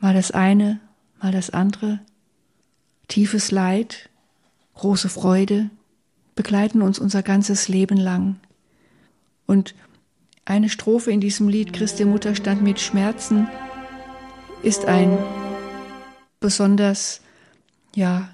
mal 0.00 0.14
das 0.14 0.30
eine, 0.30 0.80
mal 1.20 1.32
das 1.32 1.50
andere. 1.50 2.00
Tiefes 3.08 3.50
Leid, 3.50 4.08
große 4.72 5.10
Freude 5.10 5.68
begleiten 6.34 6.80
uns 6.80 6.98
unser 6.98 7.22
ganzes 7.22 7.68
Leben 7.68 7.98
lang. 7.98 8.36
Und 9.44 9.74
eine 10.46 10.68
Strophe 10.70 11.10
in 11.10 11.20
diesem 11.20 11.48
Lied 11.48 11.72
Christi 11.72 12.04
Mutter 12.04 12.34
stand 12.34 12.62
mit 12.62 12.80
Schmerzen 12.80 13.48
ist 14.62 14.86
ein 14.86 15.18
besonders 16.40 17.20
ja 17.94 18.30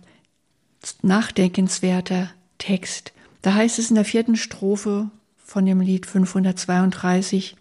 nachdenkenswerter 1.03 2.31
Text. 2.59 3.13
Da 3.41 3.55
heißt 3.55 3.79
es 3.79 3.91
in 3.91 3.97
der 3.97 4.05
vierten 4.05 4.37
Strophe 4.37 5.11
von 5.39 5.67
dem 5.67 5.81
Lied 5.81 6.07
532 6.07 7.57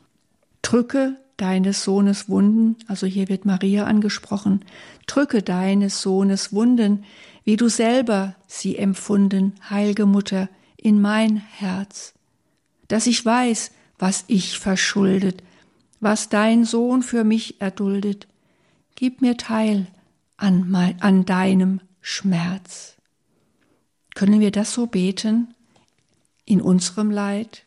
Drücke 0.61 1.15
deines 1.37 1.83
Sohnes 1.83 2.29
Wunden, 2.29 2.75
also 2.87 3.07
hier 3.07 3.29
wird 3.29 3.45
Maria 3.45 3.85
angesprochen, 3.85 4.63
drücke 5.07 5.41
deines 5.41 6.01
Sohnes 6.01 6.53
Wunden, 6.53 7.03
wie 7.43 7.55
du 7.55 7.67
selber 7.67 8.35
sie 8.47 8.77
empfunden, 8.77 9.53
heilige 9.69 10.05
Mutter, 10.05 10.49
in 10.77 11.01
mein 11.01 11.37
Herz, 11.37 12.13
dass 12.87 13.07
ich 13.07 13.25
weiß, 13.25 13.71
was 14.01 14.25
ich 14.25 14.57
verschuldet, 14.57 15.43
was 15.99 16.27
dein 16.27 16.65
Sohn 16.65 17.03
für 17.03 17.23
mich 17.23 17.61
erduldet. 17.61 18.27
Gib 18.95 19.21
mir 19.21 19.37
teil 19.37 19.85
an, 20.37 20.75
an 20.99 21.25
deinem 21.25 21.81
Schmerz. 22.01 22.95
Können 24.15 24.39
wir 24.39 24.49
das 24.49 24.73
so 24.73 24.87
beten? 24.87 25.53
In 26.45 26.61
unserem 26.61 27.11
Leid, 27.11 27.63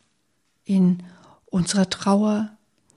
in 0.64 1.04
unserer 1.46 1.88
Trauer, 1.88 2.50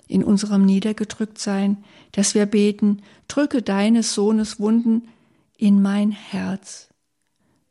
in 0.08 0.24
unserem 0.24 0.66
Niedergedrücktsein, 0.66 1.84
dass 2.14 2.34
wir 2.34 2.48
beten, 2.48 3.04
drücke 3.28 3.62
deines 3.62 4.16
Sohnes 4.16 4.60
Wunden 4.60 5.10
in 5.58 5.84
mein 5.84 6.10
Herz, 6.10 6.88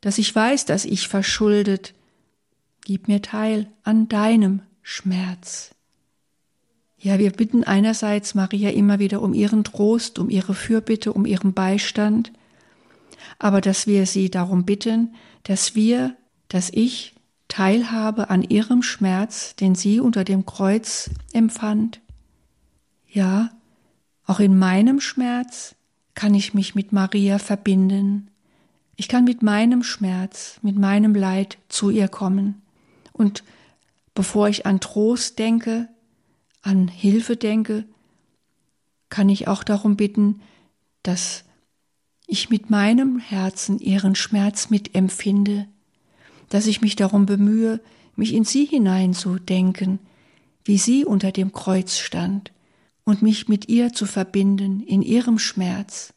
dass 0.00 0.18
ich 0.18 0.33
weiß, 0.33 0.64
dass 0.64 0.85
ich 0.85 1.09
verschuldet, 1.09 1.92
gib 2.85 3.09
mir 3.09 3.20
teil 3.20 3.66
an 3.83 4.07
deinem 4.07 4.62
Schmerz. 4.88 5.75
Ja, 6.96 7.18
wir 7.18 7.33
bitten 7.33 7.64
einerseits 7.64 8.37
Maria 8.37 8.70
immer 8.70 9.01
wieder 9.01 9.20
um 9.20 9.35
ihren 9.35 9.64
Trost, 9.64 10.20
um 10.20 10.31
ihre 10.31 10.55
Fürbitte, 10.55 11.12
um 11.12 11.27
ihren 11.27 11.55
Beistand, 11.55 12.33
aber 13.40 13.61
dass 13.61 13.88
wir 13.88 14.07
sie 14.07 14.31
darum 14.31 14.64
bitten, 14.64 15.16
dass 15.42 15.75
wir, 15.75 16.16
dass 16.46 16.70
ich 16.72 17.16
teilhabe 17.49 18.31
an 18.31 18.42
ihrem 18.42 18.85
Schmerz, 18.85 19.57
den 19.57 19.75
sie 19.75 19.99
unter 19.99 20.22
dem 20.22 20.46
Kreuz 20.46 21.11
empfand. 21.33 22.01
Ja, 23.09 23.51
auch 24.25 24.38
in 24.38 24.57
meinem 24.57 25.01
Schmerz 25.01 25.75
kann 26.14 26.33
ich 26.33 26.55
mich 26.55 26.77
mit 26.77 26.92
Maria 26.92 27.40
verbinden. 27.40 28.31
Ich 28.94 29.09
kann 29.09 29.25
mit 29.25 29.42
meinem 29.42 29.83
Schmerz, 29.83 30.61
mit 30.62 30.79
meinem 30.79 31.16
Leid 31.16 31.59
zu 31.68 31.90
ihr 31.90 32.07
kommen 32.07 32.62
und 33.12 33.42
Bevor 34.16 34.48
ich 34.48 34.64
an 34.64 34.81
Trost 34.81 35.38
denke, 35.38 35.90
an 36.62 36.88
Hilfe 36.88 37.37
denke, 37.37 37.85
kann 39.11 39.29
ich 39.29 39.46
auch 39.46 39.62
darum 39.62 39.96
bitten, 39.96 40.40
dass 41.02 41.44
ich 42.26 42.48
mit 42.48 42.70
meinem 42.70 43.18
Herzen 43.18 43.79
ihren 43.79 44.14
Schmerz 44.14 44.70
mitempfinde, 44.70 45.68
dass 46.48 46.66
ich 46.66 46.81
mich 46.81 46.96
darum 46.96 47.26
bemühe, 47.26 47.79
mich 48.16 48.33
in 48.33 48.44
sie 48.44 48.64
hineinzudenken, 48.64 49.98
wie 50.64 50.79
sie 50.79 51.05
unter 51.05 51.31
dem 51.31 51.52
Kreuz 51.52 51.98
stand, 51.98 52.52
und 53.05 53.20
mich 53.20 53.48
mit 53.48 53.68
ihr 53.68 53.92
zu 53.92 54.07
verbinden 54.07 54.81
in 54.81 55.02
ihrem 55.02 55.38
Schmerz, 55.38 56.14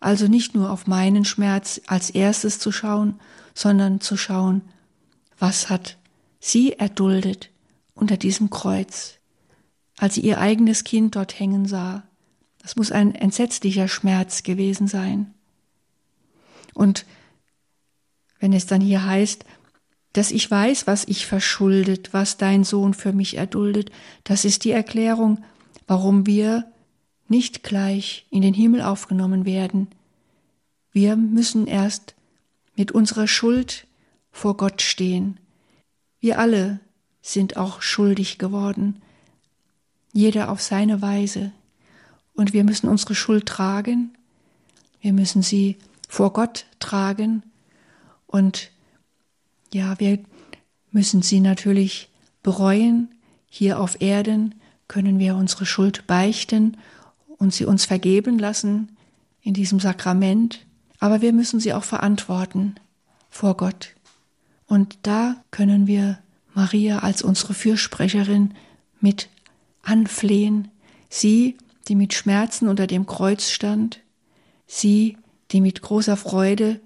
also 0.00 0.28
nicht 0.28 0.54
nur 0.54 0.70
auf 0.70 0.86
meinen 0.86 1.24
Schmerz 1.24 1.80
als 1.86 2.10
erstes 2.10 2.58
zu 2.58 2.72
schauen, 2.72 3.18
sondern 3.54 4.02
zu 4.02 4.18
schauen, 4.18 4.60
was 5.38 5.70
hat 5.70 5.97
sie 6.40 6.72
erduldet 6.74 7.50
unter 7.94 8.16
diesem 8.16 8.50
Kreuz, 8.50 9.18
als 9.96 10.14
sie 10.14 10.22
ihr 10.22 10.38
eigenes 10.38 10.84
Kind 10.84 11.16
dort 11.16 11.38
hängen 11.38 11.66
sah. 11.66 12.04
Das 12.62 12.76
muss 12.76 12.92
ein 12.92 13.14
entsetzlicher 13.14 13.88
Schmerz 13.88 14.42
gewesen 14.42 14.86
sein. 14.86 15.34
Und 16.74 17.06
wenn 18.38 18.52
es 18.52 18.66
dann 18.66 18.80
hier 18.80 19.04
heißt, 19.04 19.44
dass 20.12 20.30
ich 20.30 20.50
weiß, 20.50 20.86
was 20.86 21.04
ich 21.04 21.26
verschuldet, 21.26 22.12
was 22.12 22.36
dein 22.36 22.64
Sohn 22.64 22.94
für 22.94 23.12
mich 23.12 23.36
erduldet, 23.36 23.90
das 24.24 24.44
ist 24.44 24.64
die 24.64 24.70
Erklärung, 24.70 25.44
warum 25.86 26.26
wir 26.26 26.70
nicht 27.28 27.62
gleich 27.62 28.26
in 28.30 28.42
den 28.42 28.54
Himmel 28.54 28.82
aufgenommen 28.82 29.44
werden. 29.44 29.88
Wir 30.92 31.16
müssen 31.16 31.66
erst 31.66 32.14
mit 32.74 32.92
unserer 32.92 33.28
Schuld 33.28 33.86
vor 34.30 34.56
Gott 34.56 34.82
stehen. 34.82 35.38
Wir 36.20 36.38
alle 36.38 36.80
sind 37.22 37.56
auch 37.56 37.82
schuldig 37.82 38.38
geworden, 38.38 39.02
jeder 40.12 40.50
auf 40.50 40.60
seine 40.60 41.02
Weise. 41.02 41.52
Und 42.34 42.52
wir 42.52 42.64
müssen 42.64 42.88
unsere 42.88 43.14
Schuld 43.14 43.46
tragen, 43.46 44.16
wir 45.00 45.12
müssen 45.12 45.42
sie 45.42 45.76
vor 46.08 46.32
Gott 46.32 46.66
tragen 46.80 47.42
und 48.26 48.70
ja, 49.72 49.98
wir 50.00 50.18
müssen 50.90 51.22
sie 51.22 51.40
natürlich 51.40 52.08
bereuen, 52.42 53.08
hier 53.48 53.80
auf 53.80 54.00
Erden 54.00 54.54
können 54.88 55.18
wir 55.18 55.36
unsere 55.36 55.66
Schuld 55.66 56.06
beichten 56.06 56.76
und 57.36 57.52
sie 57.52 57.64
uns 57.64 57.84
vergeben 57.84 58.38
lassen 58.38 58.96
in 59.42 59.54
diesem 59.54 59.80
Sakrament, 59.80 60.60
aber 60.98 61.20
wir 61.20 61.32
müssen 61.32 61.60
sie 61.60 61.74
auch 61.74 61.84
verantworten 61.84 62.74
vor 63.30 63.56
Gott. 63.56 63.94
Und 64.68 64.98
da 65.02 65.36
können 65.50 65.86
wir 65.86 66.18
Maria 66.54 67.00
als 67.00 67.22
unsere 67.22 67.54
Fürsprecherin 67.54 68.54
mit 69.00 69.28
anflehen, 69.82 70.68
sie, 71.08 71.56
die 71.88 71.94
mit 71.94 72.12
Schmerzen 72.12 72.68
unter 72.68 72.86
dem 72.86 73.06
Kreuz 73.06 73.50
stand, 73.50 74.00
sie, 74.66 75.16
die 75.50 75.62
mit 75.62 75.80
großer 75.80 76.16
Freude 76.16 76.80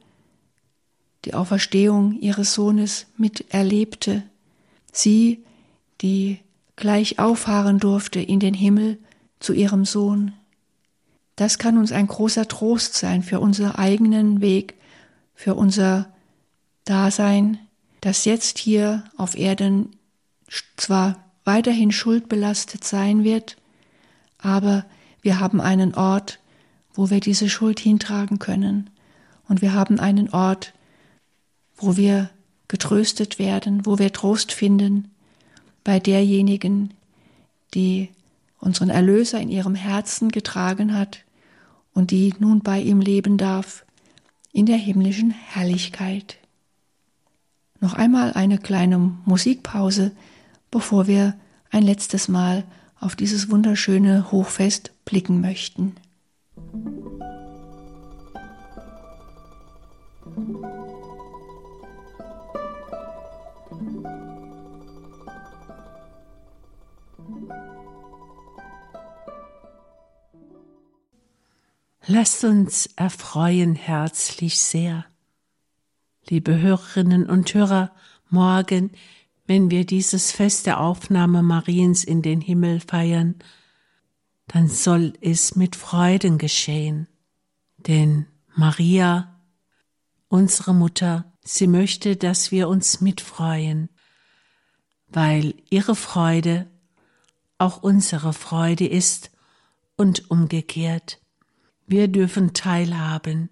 die 1.25 1.35
Auferstehung 1.35 2.19
ihres 2.21 2.55
Sohnes 2.55 3.07
miterlebte, 3.17 4.23
sie, 4.93 5.45
die 6.01 6.39
gleich 6.77 7.19
auffahren 7.19 7.79
durfte 7.79 8.21
in 8.21 8.41
den 8.41 8.55
Himmel 8.55 8.99
zu 9.41 9.53
ihrem 9.53 9.85
Sohn. 9.85 10.33
Das 11.37 11.59
kann 11.59 11.79
uns 11.79 11.93
ein 11.93 12.07
großer 12.07 12.47
Trost 12.47 12.95
sein 12.95 13.23
für 13.23 13.41
unseren 13.41 13.73
eigenen 13.73 14.41
Weg, 14.41 14.75
für 15.35 15.55
unser 15.55 16.09
Dasein, 16.85 17.59
das 18.03 18.27
jetzt 18.27 18.59
hier 18.59 19.05
auf 19.17 19.39
Erden 19.39 19.97
zwar 20.77 21.25
weiterhin 21.45 21.93
schuldbelastet 21.93 22.85
sein 22.85 23.25
wird, 23.25 23.57
aber 24.39 24.85
wir 25.23 25.41
haben 25.41 25.61
einen 25.61 25.95
Ort, 25.95 26.41
wo 26.93 27.11
wir 27.11 27.21
diese 27.21 27.49
Schuld 27.49 27.81
hintragen 27.81 28.39
können. 28.39 28.91
Und 29.49 29.63
wir 29.63 29.73
haben 29.73 29.99
einen 30.01 30.31
Ort, 30.31 30.75
wo 31.77 31.97
wir 31.97 32.29
getröstet 32.69 33.39
werden, 33.39 33.87
wo 33.87 33.99
wir 33.99 34.13
Trost 34.13 34.53
finden 34.53 35.11
bei 35.85 36.01
derjenigen, 36.01 36.93
die 37.73 38.11
unseren 38.59 38.91
Erlöser 38.91 39.41
in 39.41 39.49
ihrem 39.49 39.77
Herzen 39.77 40.31
getragen 40.31 40.97
hat 40.97 41.21
und 41.95 42.11
die 42.11 42.35
nun 42.39 42.61
bei 42.61 42.81
ihm 42.81 43.01
leben 43.01 43.39
darf 43.39 43.85
in 44.53 44.67
der 44.67 44.77
himmlischen 44.77 45.31
Herrlichkeit. 45.31 46.39
Noch 47.83 47.95
einmal 47.95 48.33
eine 48.35 48.59
kleine 48.59 48.97
Musikpause, 48.97 50.13
bevor 50.71 51.09
wir 51.09 51.35
ein 51.69 51.83
letztes 51.83 52.29
Mal 52.29 52.63
auf 53.01 53.17
dieses 53.17 53.51
wunderschöne 53.51 54.31
Hochfest 54.31 54.93
blicken 55.05 55.41
möchten. 55.41 55.97
Lasst 72.07 72.45
uns 72.45 72.87
erfreuen 72.95 73.75
herzlich 73.75 74.63
sehr. 74.63 75.05
Liebe 76.29 76.61
Hörerinnen 76.61 77.27
und 77.27 77.53
Hörer, 77.53 77.91
morgen, 78.31 78.93
wenn 79.47 79.71
wir 79.71 79.85
dieses 79.85 80.31
Fest 80.31 80.67
der 80.67 80.81
Aufnahme 80.81 81.43
Mariens 81.43 82.05
in 82.05 82.23
den 82.23 82.41
Himmel 82.41 82.79
feiern, 82.81 83.35
dann 84.47 84.69
soll 84.69 85.15
es 85.21 85.57
mit 85.57 85.75
Freuden 85.75 86.39
geschehen. 86.39 87.09
Denn 87.77 88.27
Maria, 88.55 89.41
unsere 90.29 90.75
Mutter, 90.75 91.25
sie 91.43 91.67
möchte, 91.67 92.17
dass 92.17 92.53
wir 92.53 92.69
uns 92.69 93.01
mitfreuen, 93.01 93.89
weil 95.09 95.55
ihre 95.71 95.97
Freude 95.97 96.71
auch 97.59 97.83
unsere 97.83 98.33
Freude 98.33 98.87
ist 98.87 99.31
und 99.97 100.31
umgekehrt. 100.31 101.21
Wir 101.87 102.09
dürfen 102.09 102.55
teilhaben 102.55 103.51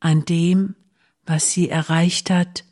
an 0.00 0.24
dem, 0.24 0.74
was 1.26 1.50
sie 1.50 1.68
erreicht 1.68 2.30
hat, 2.30 2.64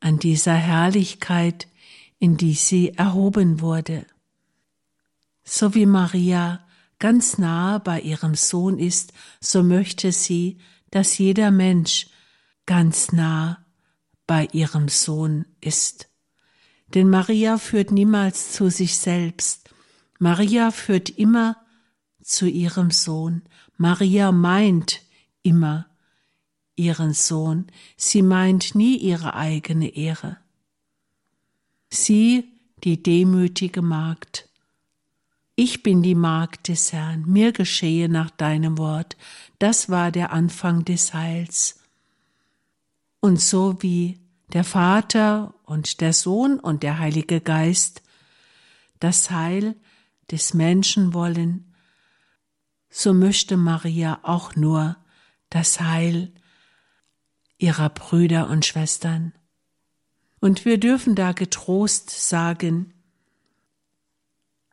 an 0.00 0.18
dieser 0.18 0.54
Herrlichkeit, 0.54 1.68
in 2.18 2.36
die 2.36 2.54
sie 2.54 2.94
erhoben 2.94 3.60
wurde. 3.60 4.06
So 5.44 5.74
wie 5.74 5.86
Maria 5.86 6.64
ganz 6.98 7.38
nahe 7.38 7.80
bei 7.80 8.00
ihrem 8.00 8.34
Sohn 8.34 8.78
ist, 8.78 9.12
so 9.40 9.62
möchte 9.62 10.12
sie, 10.12 10.58
dass 10.90 11.18
jeder 11.18 11.50
Mensch 11.50 12.08
ganz 12.66 13.12
nah 13.12 13.64
bei 14.26 14.48
ihrem 14.52 14.88
Sohn 14.88 15.46
ist. 15.60 16.08
Denn 16.94 17.08
Maria 17.08 17.58
führt 17.58 17.90
niemals 17.90 18.52
zu 18.52 18.70
sich 18.70 18.98
selbst. 18.98 19.70
Maria 20.18 20.70
führt 20.70 21.10
immer 21.10 21.56
zu 22.22 22.46
ihrem 22.46 22.90
Sohn. 22.90 23.42
Maria 23.76 24.32
meint 24.32 25.02
immer 25.42 25.86
ihren 26.78 27.12
Sohn. 27.12 27.66
Sie 27.96 28.22
meint 28.22 28.74
nie 28.74 28.96
ihre 28.96 29.34
eigene 29.34 29.88
Ehre. 29.88 30.38
Sie, 31.90 32.52
die 32.84 33.02
demütige 33.02 33.82
Magd. 33.82 34.48
Ich 35.56 35.82
bin 35.82 36.02
die 36.02 36.14
Magd 36.14 36.68
des 36.68 36.92
Herrn, 36.92 37.24
mir 37.26 37.52
geschehe 37.52 38.08
nach 38.08 38.30
deinem 38.30 38.78
Wort. 38.78 39.16
Das 39.58 39.90
war 39.90 40.12
der 40.12 40.32
Anfang 40.32 40.84
des 40.84 41.14
Heils. 41.14 41.80
Und 43.20 43.40
so 43.40 43.82
wie 43.82 44.20
der 44.52 44.64
Vater 44.64 45.54
und 45.64 46.00
der 46.00 46.12
Sohn 46.12 46.60
und 46.60 46.82
der 46.82 46.98
Heilige 46.98 47.40
Geist 47.40 48.02
das 49.00 49.30
Heil 49.30 49.74
des 50.30 50.54
Menschen 50.54 51.14
wollen, 51.14 51.74
so 52.90 53.12
möchte 53.12 53.56
Maria 53.56 54.20
auch 54.22 54.56
nur 54.56 54.96
das 55.50 55.80
Heil 55.80 56.32
ihrer 57.58 57.90
Brüder 57.90 58.48
und 58.48 58.64
Schwestern. 58.64 59.32
Und 60.40 60.64
wir 60.64 60.78
dürfen 60.78 61.14
da 61.14 61.32
getrost 61.32 62.10
sagen, 62.10 62.94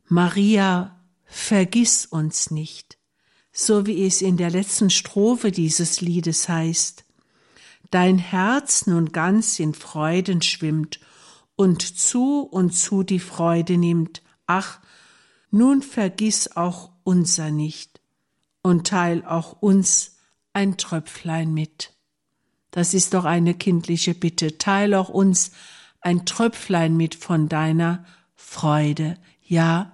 Maria, 0.08 0.96
vergiss 1.26 2.06
uns 2.06 2.52
nicht, 2.52 3.00
so 3.52 3.88
wie 3.88 4.06
es 4.06 4.22
in 4.22 4.38
der 4.38 4.52
letzten 4.52 4.92
Strophe 4.92 5.52
dieses 5.52 6.00
Liedes 6.00 6.48
heißt, 6.48 7.04
dein 7.90 8.20
Herz 8.20 8.86
nun 8.86 9.12
ganz 9.12 9.60
in 9.60 9.74
Freuden 9.74 10.44
schwimmt 10.44 11.00
und 11.56 11.82
zu 11.82 12.42
und 12.42 12.72
zu 12.72 13.02
die 13.02 13.20
Freude 13.20 13.78
nimmt, 13.78 14.22
ach, 14.46 14.80
nun 15.50 15.82
vergiss 15.82 16.56
auch 16.56 16.92
unser 17.04 17.50
nicht 17.50 18.02
und 18.62 18.88
teil 18.88 19.26
auch 19.26 19.54
uns 19.62 20.18
ein 20.54 20.78
Tröpflein 20.78 21.54
mit. 21.54 21.95
Das 22.76 22.94
ist 22.94 23.14
doch 23.14 23.24
eine 23.24 23.54
kindliche 23.54 24.14
Bitte. 24.14 24.58
Teil 24.58 24.96
auch 24.96 25.08
uns 25.08 25.52
ein 26.02 26.26
Tröpflein 26.26 26.98
mit 26.98 27.16
von 27.16 27.48
deiner 27.48 28.04
Freude. 28.36 29.18
Ja, 29.42 29.94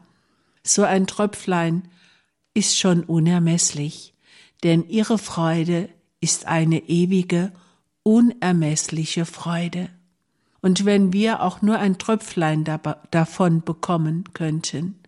so 0.64 0.82
ein 0.82 1.06
Tröpflein 1.06 1.88
ist 2.56 2.80
schon 2.80 3.04
unermesslich, 3.04 4.16
denn 4.64 4.90
ihre 4.90 5.20
Freude 5.20 5.90
ist 6.22 6.48
eine 6.48 6.80
ewige, 6.90 7.52
unermessliche 8.02 9.26
Freude. 9.28 9.90
Und 10.62 10.84
wenn 10.84 11.14
wir 11.14 11.44
auch 11.44 11.62
nur 11.62 11.78
ein 11.78 12.00
Tröpflein 12.00 12.64
davon 13.12 13.62
bekommen 13.62 14.24
könnten, 14.34 15.00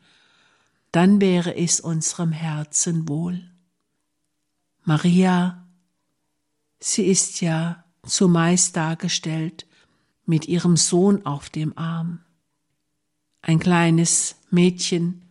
dann 0.91 1.19
wäre 1.19 1.55
es 1.57 1.79
unserem 1.79 2.33
Herzen 2.33 3.09
wohl. 3.09 3.41
Maria, 4.83 5.62
sie 6.84 7.06
ist 7.06 7.41
ja 7.41 7.84
zumeist 8.06 8.76
dargestellt 8.76 9.66
mit 10.26 10.47
ihrem 10.47 10.78
Sohn 10.78 11.26
auf 11.26 11.49
dem 11.49 11.78
Arm. 11.78 12.20
Ein 13.41 13.60
kleines 13.60 14.36
Mädchen 14.49 15.26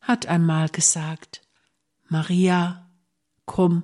hat 0.00 0.26
einmal 0.26 0.68
gesagt, 0.68 1.42
Maria, 2.08 2.88
komm, 3.44 3.82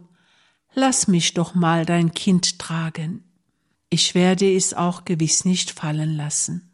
lass 0.75 1.09
mich 1.09 1.35
doch 1.35 1.55
mal 1.55 1.85
dein 1.85 2.13
Kind 2.13 2.59
tragen. 2.59 3.25
Ich 3.91 4.15
werde 4.15 4.53
es 4.53 4.75
auch 4.75 5.05
gewiss 5.05 5.45
nicht 5.45 5.71
fallen 5.71 6.17
lassen. 6.17 6.73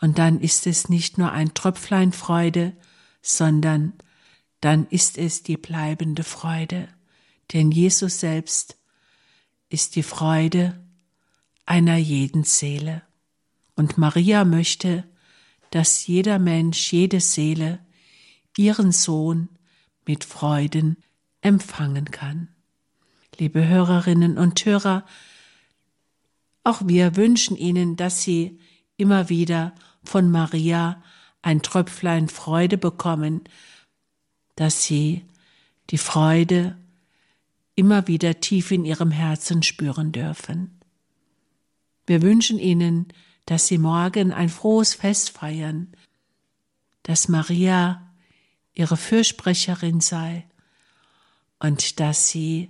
Und 0.00 0.18
dann 0.18 0.40
ist 0.40 0.66
es 0.66 0.88
nicht 0.88 1.18
nur 1.18 1.32
ein 1.32 1.54
Tröpflein 1.54 2.12
Freude, 2.12 2.76
sondern 3.22 3.94
dann 4.60 4.86
ist 4.88 5.18
es 5.18 5.42
die 5.42 5.56
bleibende 5.56 6.24
Freude 6.24 6.88
denn 7.52 7.70
Jesus 7.70 8.20
selbst 8.20 8.77
ist 9.68 9.96
die 9.96 10.02
Freude 10.02 10.78
einer 11.66 11.96
jeden 11.96 12.44
Seele. 12.44 13.02
Und 13.76 13.98
Maria 13.98 14.44
möchte, 14.44 15.04
dass 15.70 16.06
jeder 16.06 16.38
Mensch, 16.38 16.92
jede 16.92 17.20
Seele 17.20 17.78
ihren 18.56 18.92
Sohn 18.92 19.48
mit 20.06 20.24
Freuden 20.24 20.96
empfangen 21.42 22.06
kann. 22.10 22.48
Liebe 23.36 23.68
Hörerinnen 23.68 24.38
und 24.38 24.64
Hörer, 24.64 25.04
auch 26.64 26.82
wir 26.84 27.16
wünschen 27.16 27.56
Ihnen, 27.56 27.96
dass 27.96 28.22
Sie 28.22 28.58
immer 28.96 29.28
wieder 29.28 29.74
von 30.02 30.30
Maria 30.30 31.02
ein 31.42 31.62
Tröpflein 31.62 32.28
Freude 32.28 32.78
bekommen, 32.78 33.42
dass 34.56 34.84
sie 34.84 35.24
die 35.90 35.98
Freude 35.98 36.76
immer 37.78 38.08
wieder 38.08 38.40
tief 38.40 38.72
in 38.72 38.84
ihrem 38.84 39.12
Herzen 39.12 39.62
spüren 39.62 40.10
dürfen. 40.10 40.80
Wir 42.08 42.22
wünschen 42.22 42.58
Ihnen, 42.58 43.06
dass 43.46 43.68
Sie 43.68 43.78
morgen 43.78 44.32
ein 44.32 44.48
frohes 44.48 44.94
Fest 44.94 45.30
feiern, 45.30 45.92
dass 47.04 47.28
Maria 47.28 48.02
Ihre 48.74 48.96
Fürsprecherin 48.96 50.00
sei 50.00 50.44
und 51.60 52.00
dass 52.00 52.28
Sie 52.28 52.68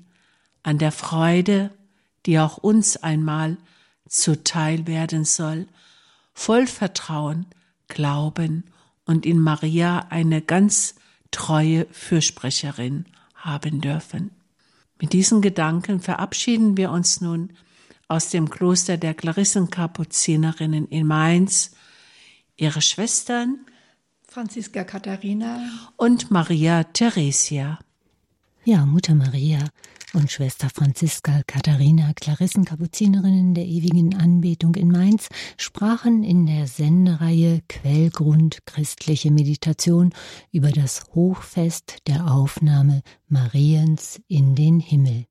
an 0.63 0.77
der 0.77 0.93
Freude, 0.93 1.71
die 2.27 2.39
auch 2.39 2.59
uns 2.59 2.99
einmal 2.99 3.57
zuteil 4.09 4.87
werden 4.87 5.25
soll, 5.25 5.69
voll 6.35 6.67
Vertrauen, 6.67 7.47
Glauben 7.89 8.65
und 9.07 9.25
in 9.25 9.41
Maria 9.41 10.01
eine 10.11 10.43
ganz 10.43 10.97
treue 11.31 11.87
Fürsprecherin 11.93 13.07
haben 13.35 13.81
dürfen. 13.81 14.38
Mit 15.01 15.13
diesen 15.13 15.41
Gedanken 15.43 16.01
verabschieden 16.01 16.77
wir 16.77 16.91
uns 16.91 17.21
nun 17.21 17.53
aus 18.09 18.31
dem 18.31 18.51
Kloster 18.51 18.97
der 18.97 19.15
Klarissenkapuzinerinnen 19.15 20.89
in 20.89 21.07
Mainz, 21.07 21.73
ihre 22.57 22.81
Schwestern 22.81 23.67
Franziska 24.27 24.85
Katharina 24.85 25.61
und 25.97 26.31
Maria 26.31 26.85
Theresia. 26.85 27.79
Ja, 28.65 28.85
Mutter 28.85 29.15
Maria 29.15 29.65
und 30.15 30.31
Schwester 30.31 30.69
Franziska 30.75 31.43
Katharina, 31.47 32.13
Klarissenkapuzinerinnen 32.15 33.55
der 33.55 33.65
ewigen 33.65 34.17
Anbetung 34.17 34.75
in 34.75 34.91
Mainz, 34.91 35.29
sprachen 35.57 36.25
in 36.25 36.47
der 36.47 36.67
Sendereihe 36.67 37.63
Quellgrund 37.69 38.67
christliche 38.67 39.31
Meditation 39.31 40.13
über 40.51 40.71
das 40.71 41.05
Hochfest 41.15 41.99
der 42.07 42.33
Aufnahme 42.33 43.03
Mariens 43.29 44.21
in 44.27 44.55
den 44.55 44.81
Himmel. 44.81 45.29